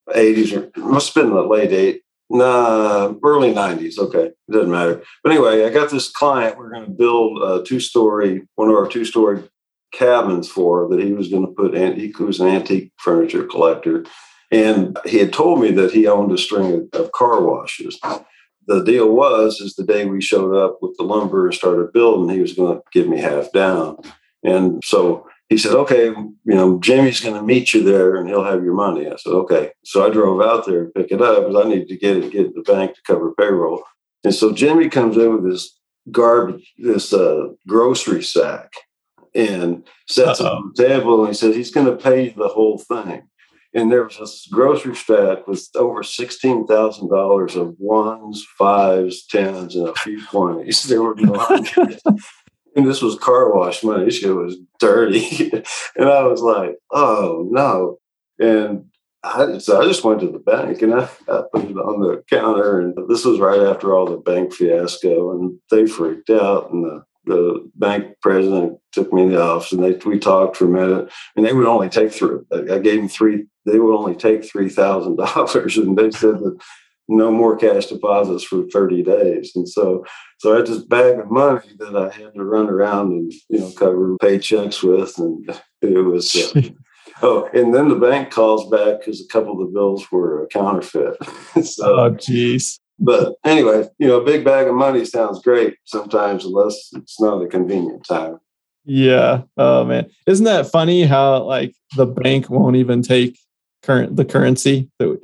80s, 0.10 0.72
or 0.76 0.82
must 0.82 1.14
have 1.14 1.24
been 1.24 1.34
the 1.34 1.42
late 1.44 1.72
80s 1.72 2.05
Nah, 2.30 3.14
early 3.24 3.54
90s. 3.54 4.00
Okay. 4.00 4.26
It 4.26 4.52
doesn't 4.52 4.72
matter. 4.72 5.04
But 5.24 5.32
anyway, 5.32 5.66
I 5.66 5.70
got 5.70 5.92
this 5.92 6.10
client. 6.10 6.58
We're 6.58 6.72
going 6.72 6.86
to 6.86 6.92
build 6.92 7.42
a 7.44 7.64
two 7.64 7.80
story, 7.80 8.42
one 8.56 8.70
of 8.70 8.76
our 8.76 8.88
two 8.88 9.06
story 9.06 9.44
cabins 9.92 10.50
for 10.50 10.90
that 10.90 11.00
he 11.00 11.14
was 11.14 11.30
going 11.30 11.46
to 11.46 11.52
put, 11.52 11.76
in. 11.76 12.00
he 12.00 12.12
was 12.20 12.40
an 12.40 12.48
antique 12.48 12.92
furniture 12.98 13.46
collector. 13.46 14.06
And 14.52 14.98
he 15.06 15.20
had 15.20 15.34
told 15.34 15.62
me 15.62 15.72
that 15.72 15.92
he 15.92 16.08
owned 16.08 16.32
a 16.32 16.38
string 16.38 16.88
of, 16.94 17.02
of 17.02 17.12
car 17.12 17.42
washes. 17.42 18.00
The 18.68 18.84
deal 18.84 19.10
was, 19.12 19.60
is 19.60 19.76
the 19.76 19.86
day 19.86 20.06
we 20.06 20.22
showed 20.22 20.56
up 20.56 20.80
with 20.82 20.96
the 20.98 21.04
lumber 21.04 21.46
and 21.46 21.54
started 21.54 21.94
building, 21.94 22.34
he 22.34 22.42
was 22.42 22.54
going 22.54 22.78
to 22.78 22.84
give 22.92 23.08
me 23.08 23.20
half 23.20 23.52
down. 23.52 23.98
And 24.44 24.82
so 24.84 25.28
he 25.50 25.58
said, 25.58 25.74
okay, 25.74 26.06
you 26.06 26.36
know, 26.44 26.80
Jimmy's 26.80 27.22
going 27.22 27.36
to 27.36 27.44
meet 27.44 27.74
you 27.74 27.84
there 27.84 28.16
and 28.16 28.28
he'll 28.28 28.44
have 28.44 28.64
your 28.64 28.74
money. 28.74 29.08
I 29.08 29.16
said, 29.16 29.32
okay. 29.32 29.72
So 29.84 30.06
I 30.06 30.10
drove 30.10 30.42
out 30.42 30.66
there 30.66 30.86
and 30.86 30.94
pick 30.94 31.12
it 31.12 31.22
up 31.22 31.48
because 31.48 31.66
I 31.66 31.70
needed 31.70 31.88
to 31.90 31.98
get 31.98 32.18
it, 32.18 32.32
get 32.32 32.48
it 32.48 32.56
the 32.56 32.62
bank 32.62 32.96
to 32.96 33.02
cover 33.06 33.34
payroll. 33.36 33.84
And 34.24 34.34
so 34.34 34.52
Jimmy 34.52 34.90
comes 34.90 35.18
in 35.18 35.34
with 35.34 35.52
this 35.52 35.80
garbage, 36.12 36.74
this 36.78 37.14
uh, 37.14 37.50
grocery 37.68 38.24
sack 38.24 38.72
and 39.36 39.86
sets 40.08 40.42
Uh-oh. 40.42 40.48
it 40.48 40.52
on 40.52 40.74
the 40.76 40.84
table 40.84 41.20
and 41.20 41.28
he 41.28 41.34
says 41.36 41.56
he's 41.56 41.72
going 41.72 41.86
to 41.86 42.04
pay 42.04 42.30
the 42.30 42.48
whole 42.48 42.80
thing. 42.80 43.28
And 43.76 43.92
there 43.92 44.06
was 44.06 44.18
this 44.18 44.48
grocery 44.50 44.96
stack 44.96 45.48
with 45.48 45.68
over 45.76 46.02
sixteen 46.02 46.66
thousand 46.66 47.10
dollars 47.10 47.58
of 47.58 47.76
ones, 47.78 48.46
fives, 48.58 49.26
tens, 49.28 49.76
and 49.76 49.90
a 49.90 49.94
few 49.96 50.26
twenties. 50.28 50.84
There 50.84 51.04
were 51.04 51.14
no 51.16 51.34
and 52.76 52.88
this 52.88 53.02
was 53.02 53.18
car 53.18 53.54
wash 53.54 53.84
money. 53.84 54.06
This 54.06 54.20
shit 54.20 54.36
was 54.36 54.58
dirty. 54.80 55.52
and 55.96 56.10
I 56.10 56.24
was 56.24 56.42
like, 56.42 56.76
oh 56.92 57.48
no. 57.50 57.98
And 58.40 58.86
I, 59.24 59.58
so 59.58 59.82
I 59.82 59.86
just 59.86 60.04
went 60.04 60.20
to 60.20 60.30
the 60.30 60.40
bank 60.40 60.82
and 60.82 60.94
I, 60.94 61.10
I, 61.28 61.44
put 61.52 61.66
it 61.66 61.78
on 61.78 62.02
the 62.02 62.24
counter. 62.30 62.80
And 62.80 62.96
this 63.10 63.26
was 63.26 63.40
right 63.40 63.62
after 63.62 63.96
all 63.96 64.06
the 64.06 64.18
bank 64.18 64.54
fiasco. 64.54 65.32
And 65.32 65.60
they 65.72 65.88
freaked 65.88 66.30
out. 66.30 66.72
And 66.72 66.86
the, 66.86 67.04
the 67.26 67.72
bank 67.76 68.18
president 68.22 68.78
took 68.92 69.12
me 69.12 69.24
in 69.24 69.32
the 69.32 69.42
office 69.42 69.72
and 69.72 69.84
they, 69.84 69.94
we 70.08 70.20
talked 70.20 70.58
for 70.58 70.66
a 70.66 70.70
minute. 70.70 71.12
And 71.36 71.46
they 71.46 71.54
would 71.54 71.66
only 71.66 71.90
take 71.90 72.12
three, 72.12 72.40
I 72.52 72.78
gave 72.78 73.00
them 73.00 73.10
three, 73.10 73.48
they 73.66 73.80
would 73.80 73.96
only 73.96 74.16
take 74.16 74.42
$3,000. 74.42 75.78
And 75.88 75.98
they 75.98 76.12
said 76.12 76.38
that 76.40 76.58
no 77.08 77.32
more 77.32 77.56
cash 77.56 77.88
deposits 77.88 78.44
for 78.44 78.63
30 78.72 79.04
days. 79.04 79.52
And 79.56 79.68
so 79.68 80.04
so 80.39 80.54
I 80.54 80.58
had 80.58 80.68
this 80.68 80.84
bag 80.84 81.20
of 81.20 81.32
money 81.32 81.62
that 81.80 81.96
I 81.96 82.10
had 82.10 82.34
to 82.34 82.44
run 82.44 82.70
around 82.70 83.12
and 83.12 83.34
you 83.50 83.60
know 83.60 83.72
cover 83.72 84.15
paychecks 84.18 84.84
with, 84.84 85.18
and 85.18 85.50
it 85.82 86.02
was. 86.02 86.36
Uh, 86.36 86.62
oh, 87.22 87.50
and 87.54 87.74
then 87.74 87.89
the 87.89 87.96
bank 87.96 88.32
calls 88.32 88.70
back 88.70 89.00
because 89.00 89.22
a 89.22 89.28
couple 89.28 89.54
of 89.54 89.60
the 89.60 89.74
bills 89.74 90.12
were 90.12 90.44
a 90.44 90.48
counterfeit. 90.48 91.15
so, 91.63 92.00
oh, 92.00 92.12
jeez. 92.12 92.80
But 93.00 93.36
anyway, 93.44 93.89
you 93.98 94.08
know, 94.08 94.22
a 94.22 94.26
big 94.26 94.46
bag 94.46 94.68
of 94.68 94.76
money 94.76 95.04
sounds 95.06 95.41
great 95.41 95.76
sometimes, 95.86 96.46
unless 96.46 96.91
it's 96.94 97.20
not 97.20 97.41
a 97.41 97.48
convenient 97.48 98.06
time. 98.06 98.39
Yeah. 98.86 99.44
Oh 99.58 99.84
man, 99.84 100.10
isn't 100.28 100.46
that 100.46 100.70
funny 100.70 101.04
how 101.04 101.44
like 101.44 101.76
the 101.96 102.06
bank 102.06 102.50
won't 102.50 102.76
even 102.76 103.02
take 103.02 103.39
current 103.84 104.15
the 104.15 104.26
currency 104.26 104.89
that 105.00 105.20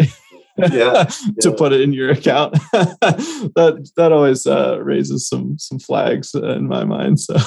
yeah, 0.58 1.10
to 1.42 1.52
put 1.52 1.74
it 1.74 1.82
in 1.82 1.94
your 1.94 2.10
account. 2.12 2.54
that 2.74 3.92
that 3.96 4.12
always 4.12 4.46
uh, 4.46 4.80
raises 4.82 5.28
some 5.28 5.58
some 5.58 5.80
flags 5.80 6.34
in 6.34 6.68
my 6.68 6.84
mind. 6.84 7.20
So 7.20 7.38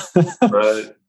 right. 0.42 0.94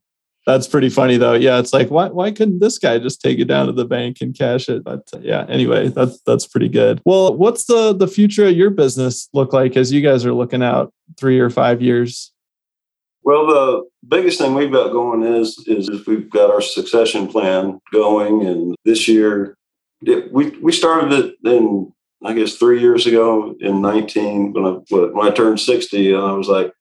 That's 0.46 0.68
pretty 0.68 0.90
funny 0.90 1.18
though. 1.18 1.34
Yeah, 1.34 1.58
it's 1.58 1.74
like 1.74 1.90
why 1.90 2.10
why 2.10 2.32
couldn't 2.32 2.60
this 2.60 2.78
guy 2.78 3.00
just 3.00 3.20
take 3.20 3.40
it 3.40 3.46
down 3.46 3.66
to 3.66 3.72
the 3.72 3.86
bank 3.86 4.18
and 4.22 4.38
cash 4.38 4.70
it? 4.70 4.84
But 4.84 5.02
uh, 5.12 5.20
yeah, 5.22 5.46
anyway, 5.50 5.88
that's 5.88 6.22
that's 6.22 6.46
pretty 6.46 6.70
good. 6.70 7.02
Well, 7.04 7.36
what's 7.36 7.66
the 7.66 7.94
the 7.94 8.08
future 8.08 8.46
of 8.46 8.56
your 8.56 8.70
business 8.70 9.28
look 9.34 9.54
like 9.54 9.76
as 9.76 9.92
you 9.92 10.02
guys 10.02 10.24
are 10.24 10.34
looking 10.34 10.62
out 10.62 10.94
three 11.18 11.40
or 11.40 11.50
five 11.50 11.82
years? 11.82 12.32
Well, 13.24 13.48
the 13.48 13.90
biggest 14.08 14.38
thing 14.38 14.54
we've 14.54 14.72
got 14.72 14.92
going 14.92 15.24
is 15.24 15.64
is 15.66 15.90
we've 16.06 16.30
got 16.30 16.52
our 16.52 16.62
succession 16.62 17.28
plan 17.28 17.80
going, 17.92 18.46
and 18.46 18.76
this 18.86 19.08
year 19.08 19.58
we 20.02 20.50
we 20.62 20.72
started 20.72 21.12
it 21.12 21.36
in 21.44 21.92
I 22.24 22.34
guess 22.34 22.56
three 22.56 22.80
years 22.80 23.06
ago 23.06 23.56
in 23.60 23.82
19 23.82 24.54
when 24.54 24.66
I 24.66 24.70
when 24.90 25.28
I 25.28 25.32
turned 25.32 25.60
60, 25.60 26.14
and 26.14 26.24
I 26.24 26.32
was 26.34 26.48
like, 26.48 26.72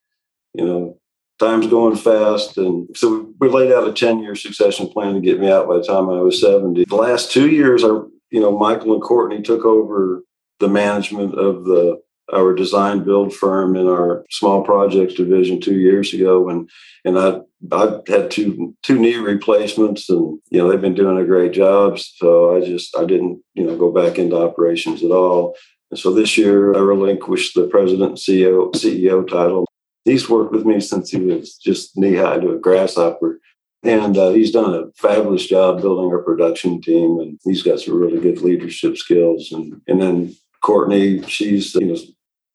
you 0.55 0.65
know, 0.65 0.99
time's 1.39 1.67
going 1.67 1.97
fast, 1.97 2.57
and 2.57 2.89
so 2.97 3.33
we 3.41 3.49
laid 3.49 3.73
out 3.73 3.89
a 3.89 3.93
10 3.93 4.21
year 4.21 4.35
succession 4.35 4.89
plan 4.89 5.15
to 5.15 5.21
get 5.21 5.41
me 5.41 5.51
out 5.51 5.69
by 5.69 5.77
the 5.77 5.85
time 5.85 6.09
I 6.09 6.21
was 6.21 6.41
70. 6.41 6.85
The 6.89 6.97
last 6.97 7.31
two 7.31 7.51
years, 7.51 7.85
I 7.85 7.89
you 7.89 8.41
know 8.41 8.57
Michael 8.57 8.95
and 8.95 9.03
Courtney 9.03 9.43
took 9.43 9.65
over 9.65 10.23
the 10.61 10.69
management 10.69 11.35
of 11.35 11.65
the 11.65 12.01
our 12.33 12.55
design 12.55 13.05
build 13.05 13.35
firm 13.35 13.77
in 13.77 13.87
our 13.87 14.25
small 14.31 14.63
projects 14.63 15.15
division 15.15 15.61
two 15.61 15.79
years 15.79 16.13
ago 16.15 16.49
and 16.49 16.69
and 17.05 17.19
I 17.19 17.41
I 17.73 18.01
had 18.09 18.31
two 18.31 18.75
two 18.83 18.99
knee 18.99 19.17
replacements 19.17 20.09
and 20.09 20.39
you 20.51 20.59
know 20.59 20.71
they've 20.71 20.81
been 20.81 20.95
doing 20.95 21.19
a 21.19 21.27
great 21.27 21.53
job 21.53 21.99
so 21.99 22.57
I 22.57 22.65
just 22.65 22.97
I 22.97 23.05
didn't 23.05 23.43
you 23.55 23.65
know 23.65 23.77
go 23.77 23.93
back 23.93 24.19
into 24.19 24.37
operations 24.37 25.03
at 25.03 25.11
all. 25.11 25.57
And 25.91 26.01
so 26.01 26.13
this 26.13 26.39
year 26.39 26.75
I 26.75 26.79
relinquished 26.79 27.55
the 27.55 27.67
president 27.67 28.17
CEO 28.17 28.73
CEO 28.73 29.27
title. 29.29 29.67
He's 30.05 30.29
worked 30.29 30.53
with 30.53 30.67
me 30.67 30.81
since 30.81 31.11
he 31.11 31.19
was 31.19 31.57
just 31.57 31.97
knee 31.97 32.17
high 32.17 32.39
to 32.39 32.53
a 32.53 32.59
grasshopper 32.59 33.41
and 33.85 34.17
uh, 34.17 34.31
he's 34.31 34.51
done 34.51 34.75
a 34.75 34.91
fabulous 34.97 35.47
job 35.47 35.83
building 35.83 36.11
our 36.11 36.23
production 36.23 36.81
team 36.81 37.19
and 37.21 37.39
he's 37.45 37.63
got 37.63 37.81
some 37.81 37.95
really 37.95 38.19
good 38.19 38.41
leadership 38.41 38.97
skills 38.97 39.53
and 39.53 39.81
and 39.87 40.01
then 40.01 40.35
Courtney, 40.65 41.23
she's 41.29 41.75
you 41.75 41.87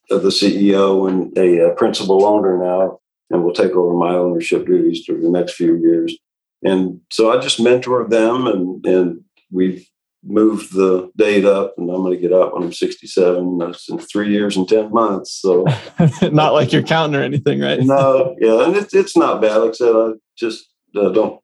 know 0.09 0.17
the 0.17 0.29
CEO 0.29 1.07
and 1.07 1.37
a, 1.37 1.75
principal 1.75 2.25
owner 2.25 2.57
now, 2.57 2.99
and 3.29 3.43
will 3.43 3.53
take 3.53 3.73
over 3.73 3.93
my 3.93 4.15
ownership 4.15 4.65
duties 4.65 5.05
for 5.05 5.13
the 5.13 5.29
next 5.29 5.53
few 5.53 5.77
years. 5.77 6.17
And 6.63 7.01
so 7.11 7.31
I 7.31 7.39
just 7.39 7.59
mentor 7.59 8.07
them, 8.09 8.47
and 8.47 8.83
and 8.85 9.21
we've 9.51 9.87
moved 10.23 10.73
the 10.73 11.11
date 11.17 11.45
up, 11.45 11.75
and 11.77 11.87
I'm 11.89 12.01
going 12.01 12.15
to 12.15 12.19
get 12.19 12.33
out 12.33 12.53
when 12.53 12.63
I'm 12.63 12.73
67. 12.73 13.57
That's 13.59 13.87
in 13.87 13.99
three 13.99 14.31
years 14.31 14.57
and 14.57 14.67
10 14.67 14.91
months. 14.91 15.39
So 15.39 15.65
not 16.31 16.53
like 16.53 16.73
you're 16.73 16.81
counting 16.81 17.19
or 17.19 17.23
anything, 17.23 17.61
right? 17.61 17.79
no, 17.79 18.35
yeah, 18.41 18.65
and 18.65 18.75
it's 18.75 18.93
it's 18.95 19.15
not 19.15 19.39
bad. 19.39 19.57
Like 19.57 19.69
I 19.69 19.73
said, 19.73 19.95
I 19.95 20.11
just 20.35 20.67
uh, 20.95 21.09
don't 21.09 21.39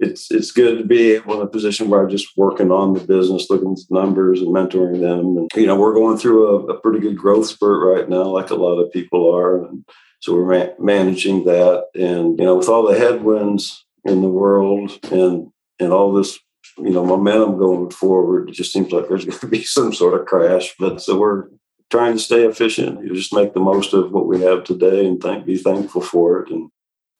it's 0.00 0.30
it's 0.30 0.52
good 0.52 0.78
to 0.78 0.84
be 0.84 1.16
in 1.16 1.22
a 1.28 1.46
position 1.46 1.88
where 1.88 2.02
I'm 2.02 2.10
just 2.10 2.36
working 2.36 2.70
on 2.70 2.94
the 2.94 3.00
business, 3.00 3.50
looking 3.50 3.72
at 3.72 3.78
numbers 3.90 4.40
and 4.40 4.54
mentoring 4.54 5.00
them. 5.00 5.36
And 5.36 5.50
you 5.56 5.66
know, 5.66 5.76
we're 5.76 5.94
going 5.94 6.18
through 6.18 6.46
a, 6.46 6.74
a 6.74 6.80
pretty 6.80 7.00
good 7.00 7.16
growth 7.16 7.48
spurt 7.48 7.82
right 7.82 8.08
now, 8.08 8.24
like 8.24 8.50
a 8.50 8.54
lot 8.54 8.78
of 8.78 8.92
people 8.92 9.34
are. 9.34 9.64
And 9.64 9.84
so 10.20 10.34
we're 10.34 10.46
ma- 10.46 10.72
managing 10.78 11.44
that. 11.44 11.86
And 11.94 12.38
you 12.38 12.44
know, 12.44 12.56
with 12.56 12.68
all 12.68 12.86
the 12.86 12.98
headwinds 12.98 13.84
in 14.04 14.20
the 14.22 14.28
world 14.28 14.98
and 15.10 15.50
and 15.80 15.92
all 15.92 16.12
this 16.12 16.38
you 16.78 16.90
know 16.90 17.04
momentum 17.04 17.58
going 17.58 17.90
forward, 17.90 18.48
it 18.48 18.52
just 18.52 18.72
seems 18.72 18.92
like 18.92 19.08
there's 19.08 19.24
going 19.26 19.38
to 19.40 19.46
be 19.48 19.64
some 19.64 19.92
sort 19.92 20.18
of 20.18 20.26
crash. 20.26 20.74
But 20.78 21.02
so 21.02 21.18
we're 21.18 21.48
trying 21.90 22.12
to 22.12 22.22
stay 22.22 22.44
efficient. 22.44 23.02
You 23.04 23.14
just 23.14 23.34
make 23.34 23.52
the 23.52 23.60
most 23.60 23.94
of 23.94 24.12
what 24.12 24.26
we 24.28 24.42
have 24.42 24.62
today 24.62 25.06
and 25.06 25.20
thank 25.20 25.44
be 25.44 25.56
thankful 25.56 26.02
for 26.02 26.42
it 26.42 26.50
and 26.50 26.70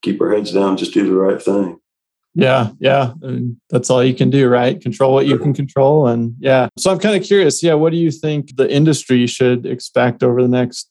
keep 0.02 0.20
our 0.20 0.32
heads 0.32 0.52
down. 0.52 0.76
Just 0.76 0.94
do 0.94 1.08
the 1.08 1.16
right 1.16 1.42
thing. 1.42 1.80
Yeah, 2.34 2.70
yeah. 2.78 3.12
And 3.22 3.56
that's 3.70 3.90
all 3.90 4.04
you 4.04 4.14
can 4.14 4.30
do, 4.30 4.48
right? 4.48 4.80
Control 4.80 5.12
what 5.12 5.26
you 5.26 5.38
can 5.38 5.52
control. 5.52 6.06
And 6.06 6.34
yeah. 6.38 6.68
So 6.78 6.90
I'm 6.90 6.98
kind 6.98 7.16
of 7.16 7.26
curious. 7.26 7.62
Yeah. 7.62 7.74
What 7.74 7.90
do 7.90 7.98
you 7.98 8.10
think 8.10 8.56
the 8.56 8.70
industry 8.70 9.26
should 9.26 9.66
expect 9.66 10.22
over 10.22 10.40
the 10.42 10.48
next 10.48 10.90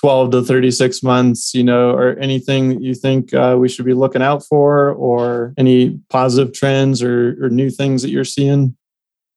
12 0.00 0.30
to 0.30 0.42
36 0.42 1.02
months, 1.02 1.54
you 1.54 1.64
know, 1.64 1.90
or 1.90 2.16
anything 2.18 2.68
that 2.68 2.80
you 2.80 2.94
think 2.94 3.34
uh, 3.34 3.56
we 3.58 3.68
should 3.68 3.84
be 3.84 3.94
looking 3.94 4.22
out 4.22 4.44
for, 4.44 4.92
or 4.92 5.52
any 5.58 6.00
positive 6.08 6.54
trends 6.54 7.02
or, 7.02 7.36
or 7.44 7.50
new 7.50 7.68
things 7.68 8.02
that 8.02 8.10
you're 8.10 8.24
seeing? 8.24 8.76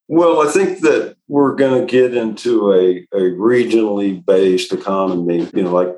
Well, 0.08 0.48
I 0.48 0.52
think 0.52 0.82
that 0.82 1.16
we're 1.28 1.56
going 1.56 1.86
to 1.86 1.92
get 1.92 2.16
into 2.16 2.74
a, 2.74 3.08
a 3.14 3.32
regionally 3.32 4.24
based 4.24 4.72
economy, 4.72 5.50
you 5.54 5.64
know, 5.64 5.74
like 5.74 5.96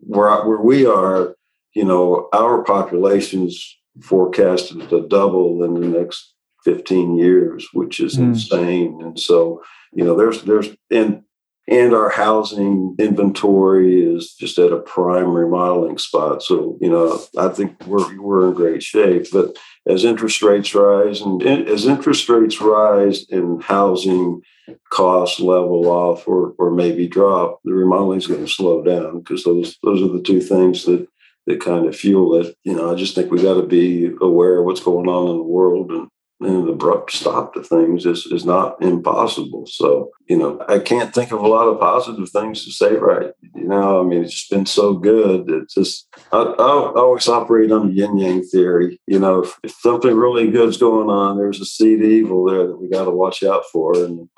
where, 0.00 0.30
where 0.46 0.60
we 0.60 0.86
are, 0.86 1.34
you 1.74 1.84
know, 1.84 2.28
our 2.32 2.62
populations 2.62 3.76
forecasted 4.02 4.88
to 4.88 5.06
double 5.08 5.62
in 5.64 5.74
the 5.74 5.86
next 5.86 6.34
15 6.64 7.16
years, 7.16 7.68
which 7.72 8.00
is 8.00 8.16
mm. 8.16 8.24
insane. 8.24 8.98
And 9.00 9.18
so, 9.18 9.62
you 9.92 10.04
know, 10.04 10.16
there's 10.16 10.42
there's 10.42 10.68
and 10.90 11.22
and 11.68 11.94
our 11.94 12.10
housing 12.10 12.94
inventory 12.98 14.00
is 14.00 14.34
just 14.34 14.58
at 14.58 14.72
a 14.72 14.78
prime 14.78 15.32
remodeling 15.32 15.98
spot. 15.98 16.42
So, 16.42 16.78
you 16.80 16.88
know, 16.88 17.20
I 17.36 17.48
think 17.48 17.84
we're 17.86 18.20
we're 18.20 18.48
in 18.48 18.54
great 18.54 18.82
shape. 18.82 19.26
But 19.32 19.56
as 19.86 20.04
interest 20.04 20.42
rates 20.42 20.74
rise 20.74 21.20
and 21.20 21.42
as 21.42 21.86
interest 21.86 22.28
rates 22.28 22.60
rise 22.60 23.26
and 23.30 23.62
housing 23.62 24.42
costs 24.90 25.40
level 25.40 25.88
off 25.88 26.26
or 26.26 26.54
or 26.58 26.70
maybe 26.70 27.08
drop, 27.08 27.60
the 27.64 27.72
remodeling 27.72 28.18
is 28.18 28.26
going 28.26 28.44
to 28.44 28.50
slow 28.50 28.82
down 28.82 29.20
because 29.20 29.44
those 29.44 29.76
those 29.82 30.02
are 30.02 30.12
the 30.12 30.22
two 30.22 30.40
things 30.40 30.84
that 30.84 31.06
that 31.46 31.60
kind 31.60 31.86
of 31.86 31.96
fuel 31.96 32.34
it. 32.40 32.56
You 32.64 32.74
know, 32.74 32.92
I 32.92 32.96
just 32.96 33.14
think 33.14 33.30
we 33.30 33.42
got 33.42 33.54
to 33.54 33.66
be 33.66 34.10
aware 34.20 34.58
of 34.58 34.64
what's 34.64 34.80
going 34.80 35.08
on 35.08 35.30
in 35.30 35.36
the 35.36 35.42
world 35.42 35.90
and, 35.90 36.08
and 36.40 36.64
an 36.64 36.68
abrupt 36.68 37.12
stop 37.12 37.54
to 37.54 37.62
things 37.62 38.04
is, 38.04 38.26
is 38.26 38.44
not 38.44 38.82
impossible. 38.82 39.64
So, 39.66 40.10
you 40.28 40.36
know, 40.36 40.62
I 40.68 40.80
can't 40.80 41.14
think 41.14 41.32
of 41.32 41.40
a 41.40 41.48
lot 41.48 41.68
of 41.68 41.80
positive 41.80 42.28
things 42.28 42.64
to 42.64 42.72
say 42.72 42.94
right. 42.94 43.32
You 43.54 43.68
know, 43.68 44.00
I 44.00 44.04
mean, 44.04 44.24
it's 44.24 44.34
just 44.34 44.50
been 44.50 44.66
so 44.66 44.94
good. 44.94 45.48
It's 45.48 45.74
just, 45.74 46.08
I, 46.32 46.38
I 46.42 46.92
always 46.96 47.28
operate 47.28 47.72
on 47.72 47.88
the 47.88 47.94
yin 47.94 48.18
yang 48.18 48.42
theory. 48.42 49.00
You 49.06 49.18
know, 49.18 49.44
if, 49.44 49.58
if 49.62 49.72
something 49.80 50.14
really 50.14 50.50
good's 50.50 50.76
going 50.76 51.08
on, 51.08 51.38
there's 51.38 51.60
a 51.60 51.64
seed 51.64 52.00
of 52.00 52.06
evil 52.06 52.44
there 52.44 52.66
that 52.66 52.76
we 52.76 52.90
got 52.90 53.04
to 53.04 53.10
watch 53.12 53.42
out 53.42 53.62
for. 53.72 53.94
And, 53.94 54.28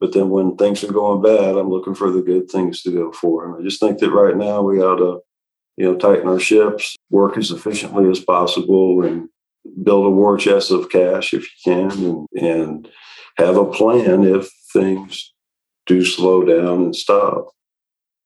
but 0.00 0.12
then 0.12 0.30
when 0.30 0.56
things 0.56 0.84
are 0.84 0.92
going 0.92 1.22
bad, 1.22 1.56
I'm 1.56 1.70
looking 1.70 1.94
for 1.94 2.12
the 2.12 2.22
good 2.22 2.48
things 2.48 2.82
to 2.82 2.92
go 2.92 3.10
for. 3.10 3.46
And 3.46 3.60
I 3.60 3.68
just 3.68 3.80
think 3.80 3.98
that 3.98 4.10
right 4.12 4.36
now 4.36 4.62
we 4.62 4.80
ought 4.80 4.98
to 4.98 5.22
you 5.78 5.84
know, 5.84 5.96
tighten 5.96 6.26
our 6.26 6.40
ships, 6.40 6.96
work 7.08 7.38
as 7.38 7.52
efficiently 7.52 8.10
as 8.10 8.18
possible, 8.18 9.04
and 9.04 9.28
build 9.84 10.06
a 10.06 10.10
war 10.10 10.36
chest 10.36 10.72
of 10.72 10.90
cash 10.90 11.32
if 11.32 11.44
you 11.44 11.72
can, 11.72 11.90
and, 11.92 12.26
and 12.42 12.88
have 13.36 13.56
a 13.56 13.64
plan 13.64 14.24
if 14.24 14.50
things 14.72 15.32
do 15.86 16.04
slow 16.04 16.44
down 16.44 16.82
and 16.82 16.96
stop. 16.96 17.52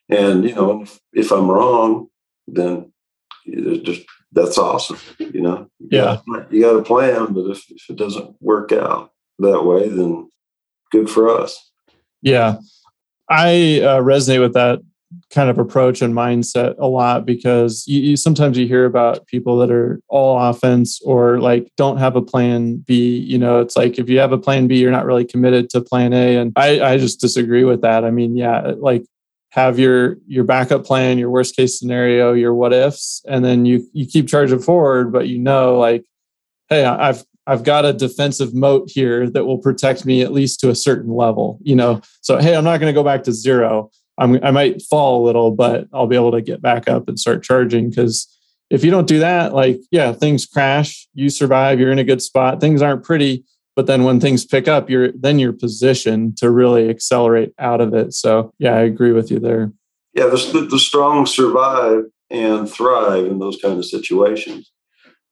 And 0.09 0.49
you 0.49 0.55
know, 0.55 0.83
if, 0.83 0.99
if 1.13 1.31
I'm 1.31 1.51
wrong, 1.51 2.09
then 2.47 2.91
just 3.47 4.01
that's 4.33 4.57
awesome. 4.57 4.97
You 5.19 5.43
know, 5.43 5.67
yeah, 5.79 6.21
you 6.51 6.63
got 6.63 6.77
a 6.77 6.83
plan, 6.83 7.35
but 7.35 7.51
if, 7.51 7.71
if 7.71 7.91
it 7.91 7.97
doesn't 7.97 8.35
work 8.41 8.73
out 8.73 9.11
that 9.41 9.63
way, 9.63 9.91
then 9.91 10.31
good 10.91 11.11
for 11.11 11.29
us. 11.29 11.71
Yeah, 12.23 12.57
I 13.29 13.81
uh, 13.83 14.01
resonate 14.01 14.41
with 14.41 14.55
that 14.55 14.81
kind 15.31 15.49
of 15.49 15.59
approach 15.59 16.03
and 16.03 16.15
mindset 16.15 16.75
a 16.79 16.87
lot 16.87 17.25
because 17.25 17.85
you, 17.87 18.01
you, 18.01 18.17
sometimes 18.17 18.59
you 18.59 18.67
hear 18.67 18.85
about 18.85 19.27
people 19.27 19.57
that 19.59 19.71
are 19.71 20.01
all 20.09 20.39
offense 20.39 21.01
or 21.03 21.41
like 21.41 21.73
don't 21.77 21.97
have 21.97 22.17
a 22.17 22.23
plan 22.23 22.77
B. 22.77 23.17
You 23.17 23.39
know, 23.39 23.61
it's 23.61 23.77
like 23.77 23.99
if 23.99 24.09
you 24.09 24.19
have 24.19 24.33
a 24.33 24.39
plan 24.39 24.69
B, 24.69 24.79
you're 24.79 24.91
not 24.91 25.07
really 25.07 25.25
committed 25.25 25.71
to 25.71 25.81
plan 25.81 26.13
A. 26.13 26.37
And 26.37 26.53
I, 26.57 26.81
I 26.81 26.99
just 26.99 27.21
disagree 27.21 27.65
with 27.65 27.81
that. 27.83 28.05
I 28.05 28.11
mean, 28.11 28.37
yeah, 28.37 28.73
like 28.77 29.05
have 29.53 29.79
your 29.79 30.17
your 30.27 30.45
backup 30.45 30.85
plan, 30.85 31.19
your 31.19 31.31
worst 31.31 31.55
case 31.57 31.79
scenario, 31.79 32.33
your 32.33 32.55
what 32.55 32.73
ifs, 32.73 33.23
and 33.29 33.45
then 33.45 33.67
you 33.67 33.87
you 33.93 34.07
keep 34.07 34.27
charging 34.27 34.59
forward, 34.59 35.13
but 35.13 35.29
you 35.29 35.39
know, 35.39 35.79
like, 35.79 36.05
hey, 36.71 36.85
I've 36.85 37.23
I've 37.47 37.63
got 37.63 37.85
a 37.85 37.93
defensive 37.93 38.55
moat 38.55 38.91
here 38.91 39.29
that 39.29 39.45
will 39.45 39.59
protect 39.59 40.07
me 40.07 40.23
at 40.23 40.33
least 40.33 40.61
to 40.61 40.71
a 40.71 40.75
certain 40.75 41.13
level, 41.13 41.59
you 41.63 41.77
know. 41.77 42.01
So 42.23 42.39
hey, 42.39 42.57
I'm 42.57 42.65
not 42.65 42.81
going 42.81 42.93
to 42.93 42.99
go 42.99 43.05
back 43.05 43.25
to 43.25 43.33
zero 43.33 43.91
I'm, 44.23 44.39
I 44.45 44.53
might 44.53 44.83
fall 44.83 45.23
a 45.23 45.27
little, 45.27 45.51
but 45.51 45.89
I'll 45.93 46.07
be 46.07 46.15
able 46.15 46.31
to 46.33 46.41
get 46.41 46.63
back 46.63 46.89
up 46.89 47.09
and 47.09 47.19
start 47.19 47.43
charging. 47.43 47.91
Because 47.91 48.29
if 48.71 48.85
you 48.85 48.91
don't 48.91 49.09
do 49.09 49.19
that, 49.19 49.53
like, 49.53 49.81
yeah, 49.91 50.13
things 50.13 50.47
crash, 50.47 51.09
you 51.13 51.29
survive, 51.29 51.81
you're 51.81 51.91
in 51.91 51.99
a 51.99 52.05
good 52.05 52.23
spot. 52.23 52.61
Things 52.61 52.83
aren't 52.83 53.05
pretty, 53.05 53.45
but 53.75 53.87
then 53.87 54.05
when 54.05 54.21
things 54.21 54.45
pick 54.45 54.69
up, 54.69 54.89
you're 54.89 55.11
then 55.13 55.41
you're 55.41 55.53
positioned 55.53 56.37
to 56.37 56.51
really 56.51 56.89
accelerate 56.89 57.53
out 57.59 57.81
of 57.81 57.95
it. 57.95 58.15
So, 58.15 58.53
yeah, 58.59 58.75
I 58.75 58.83
agree 58.83 59.13
with 59.13 59.31
you 59.31 59.41
there. 59.41 59.73
Yeah, 60.15 60.27
the, 60.27 60.69
the 60.71 60.79
strong 60.79 61.27
survive 61.27 62.05
and 62.31 62.71
thrive 62.71 63.27
in 63.27 63.41
those 63.41 63.59
kind 63.61 63.79
of 63.79 63.85
situations. 63.85 64.71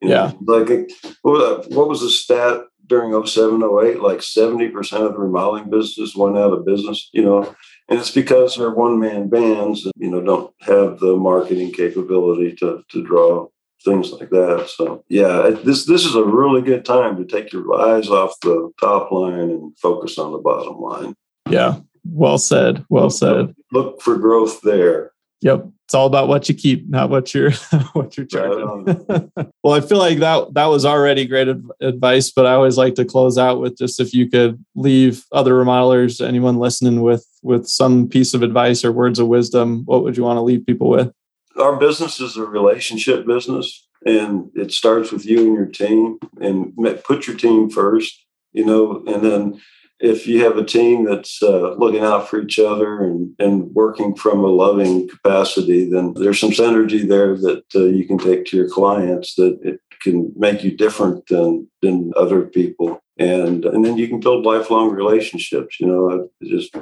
You 0.02 0.08
know, 0.08 0.14
yeah. 0.14 0.32
Like, 0.42 0.90
what 1.22 1.88
was 1.88 2.00
the 2.00 2.10
stat 2.10 2.62
during 2.86 3.24
07, 3.24 3.62
08? 3.62 4.00
Like 4.00 4.18
70% 4.18 4.74
of 5.06 5.12
the 5.12 5.18
remodeling 5.18 5.70
businesses 5.70 6.16
went 6.16 6.36
out 6.36 6.52
of 6.52 6.66
business, 6.66 7.08
you 7.12 7.22
know, 7.22 7.54
and 7.90 7.98
it's 7.98 8.12
because 8.12 8.56
they're 8.56 8.70
one 8.70 9.00
man 9.00 9.28
bands 9.28 9.82
that, 9.82 9.92
you 9.96 10.08
know, 10.08 10.20
don't 10.20 10.54
have 10.60 11.00
the 11.00 11.16
marketing 11.16 11.72
capability 11.72 12.54
to, 12.56 12.84
to 12.88 13.04
draw 13.04 13.48
things 13.84 14.12
like 14.12 14.30
that. 14.30 14.70
So 14.74 15.04
yeah, 15.08 15.50
this 15.64 15.86
this 15.86 16.04
is 16.04 16.14
a 16.14 16.24
really 16.24 16.62
good 16.62 16.84
time 16.84 17.16
to 17.16 17.24
take 17.24 17.52
your 17.52 17.74
eyes 17.74 18.08
off 18.08 18.38
the 18.42 18.70
top 18.78 19.10
line 19.10 19.50
and 19.50 19.78
focus 19.78 20.18
on 20.18 20.32
the 20.32 20.38
bottom 20.38 20.80
line. 20.80 21.14
Yeah. 21.48 21.80
Well 22.04 22.38
said. 22.38 22.84
Well 22.88 23.10
said. 23.10 23.54
Look 23.72 24.00
for 24.00 24.16
growth 24.16 24.60
there. 24.62 25.12
Yep. 25.42 25.66
It's 25.86 25.94
all 25.94 26.06
about 26.06 26.28
what 26.28 26.48
you 26.48 26.54
keep, 26.54 26.88
not 26.88 27.10
what 27.10 27.34
you're 27.34 27.50
what 27.92 28.16
you're 28.16 28.26
charging. 28.26 28.84
well, 29.64 29.74
I 29.74 29.80
feel 29.80 29.98
like 29.98 30.18
that 30.18 30.54
that 30.54 30.66
was 30.66 30.84
already 30.84 31.26
great 31.26 31.48
advice, 31.80 32.30
but 32.30 32.46
I 32.46 32.52
always 32.52 32.78
like 32.78 32.94
to 32.94 33.04
close 33.04 33.36
out 33.36 33.60
with 33.60 33.76
just 33.76 33.98
if 33.98 34.14
you 34.14 34.30
could 34.30 34.64
leave 34.76 35.24
other 35.32 35.54
remodelers, 35.54 36.24
anyone 36.24 36.58
listening 36.58 37.00
with 37.00 37.26
with 37.42 37.66
some 37.66 38.08
piece 38.08 38.34
of 38.34 38.42
advice 38.42 38.84
or 38.84 38.92
words 38.92 39.18
of 39.18 39.28
wisdom, 39.28 39.82
what 39.84 40.02
would 40.02 40.16
you 40.16 40.24
want 40.24 40.36
to 40.36 40.42
leave 40.42 40.66
people 40.66 40.88
with? 40.88 41.12
Our 41.56 41.76
business 41.76 42.20
is 42.20 42.36
a 42.36 42.44
relationship 42.44 43.26
business 43.26 43.88
and 44.06 44.50
it 44.54 44.72
starts 44.72 45.12
with 45.12 45.26
you 45.26 45.46
and 45.46 45.54
your 45.54 45.66
team 45.66 46.18
and 46.40 46.74
put 47.04 47.26
your 47.26 47.36
team 47.36 47.70
first, 47.70 48.24
you 48.52 48.64
know, 48.64 49.02
and 49.06 49.24
then 49.24 49.60
if 50.00 50.26
you 50.26 50.42
have 50.42 50.56
a 50.56 50.64
team 50.64 51.04
that's 51.04 51.42
uh, 51.42 51.74
looking 51.74 52.02
out 52.02 52.28
for 52.28 52.40
each 52.40 52.58
other 52.58 53.04
and, 53.04 53.34
and 53.38 53.64
working 53.74 54.14
from 54.14 54.42
a 54.42 54.48
loving 54.48 55.06
capacity, 55.08 55.90
then 55.90 56.14
there's 56.14 56.40
some 56.40 56.50
synergy 56.50 57.06
there 57.06 57.36
that 57.36 57.64
uh, 57.74 57.84
you 57.84 58.06
can 58.06 58.16
take 58.16 58.46
to 58.46 58.56
your 58.56 58.68
clients 58.68 59.34
that 59.34 59.58
it 59.62 59.78
can 60.00 60.32
make 60.36 60.64
you 60.64 60.74
different 60.74 61.26
than 61.26 61.68
than 61.82 62.12
other 62.16 62.42
people, 62.46 63.02
and 63.18 63.66
and 63.66 63.84
then 63.84 63.98
you 63.98 64.08
can 64.08 64.20
build 64.20 64.46
lifelong 64.46 64.90
relationships. 64.90 65.78
You 65.78 65.86
know, 65.86 66.28
just 66.42 66.74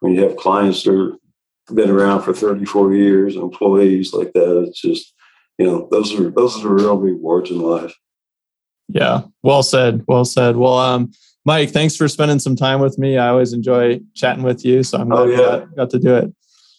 when 0.00 0.14
you 0.14 0.22
have 0.22 0.36
clients 0.36 0.82
that 0.84 0.94
are 0.94 1.12
been 1.74 1.90
around 1.90 2.22
for 2.22 2.32
34 2.32 2.94
years, 2.94 3.36
employees 3.36 4.12
like 4.12 4.32
that, 4.32 4.64
it's 4.66 4.80
just 4.80 5.14
you 5.58 5.66
know 5.66 5.88
those 5.90 6.18
are 6.18 6.30
those 6.30 6.58
are 6.58 6.62
the 6.62 6.68
real 6.68 6.96
rewards 6.96 7.50
in 7.50 7.60
life. 7.60 7.94
Yeah, 8.88 9.22
well 9.42 9.62
said. 9.62 10.04
Well 10.08 10.24
said. 10.24 10.56
Well, 10.56 10.78
um, 10.78 11.12
Mike, 11.44 11.70
thanks 11.70 11.96
for 11.96 12.08
spending 12.08 12.38
some 12.38 12.56
time 12.56 12.80
with 12.80 12.98
me. 12.98 13.18
I 13.18 13.28
always 13.28 13.52
enjoy 13.52 14.00
chatting 14.14 14.44
with 14.44 14.64
you, 14.64 14.82
so 14.82 14.98
I'm 14.98 15.12
oh, 15.12 15.26
glad 15.26 15.28
oh, 15.28 15.30
yeah. 15.30 15.58
got, 15.58 15.76
got 15.76 15.90
to 15.90 15.98
do 15.98 16.14
it. 16.14 16.34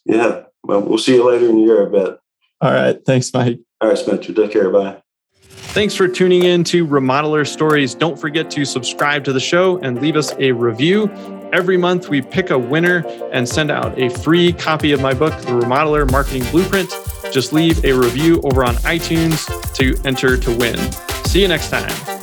Yeah. 0.05 0.43
Well, 0.63 0.81
we'll 0.81 0.97
see 0.97 1.15
you 1.15 1.29
later 1.29 1.49
in 1.49 1.55
the 1.55 1.61
year, 1.61 1.87
I 1.87 1.91
bet. 1.91 2.19
All 2.61 2.71
right. 2.71 2.97
Thanks, 3.05 3.33
Mike. 3.33 3.59
All 3.81 3.89
right, 3.89 3.97
Spencer. 3.97 4.33
Take 4.33 4.51
care. 4.51 4.69
Bye. 4.69 5.01
Thanks 5.41 5.95
for 5.95 6.07
tuning 6.07 6.43
in 6.43 6.63
to 6.65 6.85
Remodeler 6.85 7.47
Stories. 7.47 7.93
Don't 7.93 8.19
forget 8.19 8.49
to 8.51 8.65
subscribe 8.65 9.23
to 9.25 9.33
the 9.33 9.39
show 9.39 9.77
and 9.79 10.01
leave 10.01 10.15
us 10.15 10.33
a 10.39 10.51
review. 10.51 11.07
Every 11.51 11.77
month, 11.77 12.09
we 12.09 12.21
pick 12.21 12.51
a 12.51 12.59
winner 12.59 13.03
and 13.31 13.47
send 13.47 13.71
out 13.71 13.97
a 13.99 14.09
free 14.09 14.53
copy 14.53 14.91
of 14.91 15.01
my 15.01 15.13
book, 15.13 15.33
The 15.41 15.51
Remodeler 15.51 16.09
Marketing 16.11 16.43
Blueprint. 16.51 16.91
Just 17.31 17.53
leave 17.53 17.83
a 17.83 17.91
review 17.91 18.39
over 18.43 18.63
on 18.63 18.75
iTunes 18.77 19.47
to 19.73 19.99
enter 20.07 20.37
to 20.37 20.57
win. 20.57 20.77
See 21.25 21.41
you 21.41 21.47
next 21.47 21.69
time. 21.69 22.18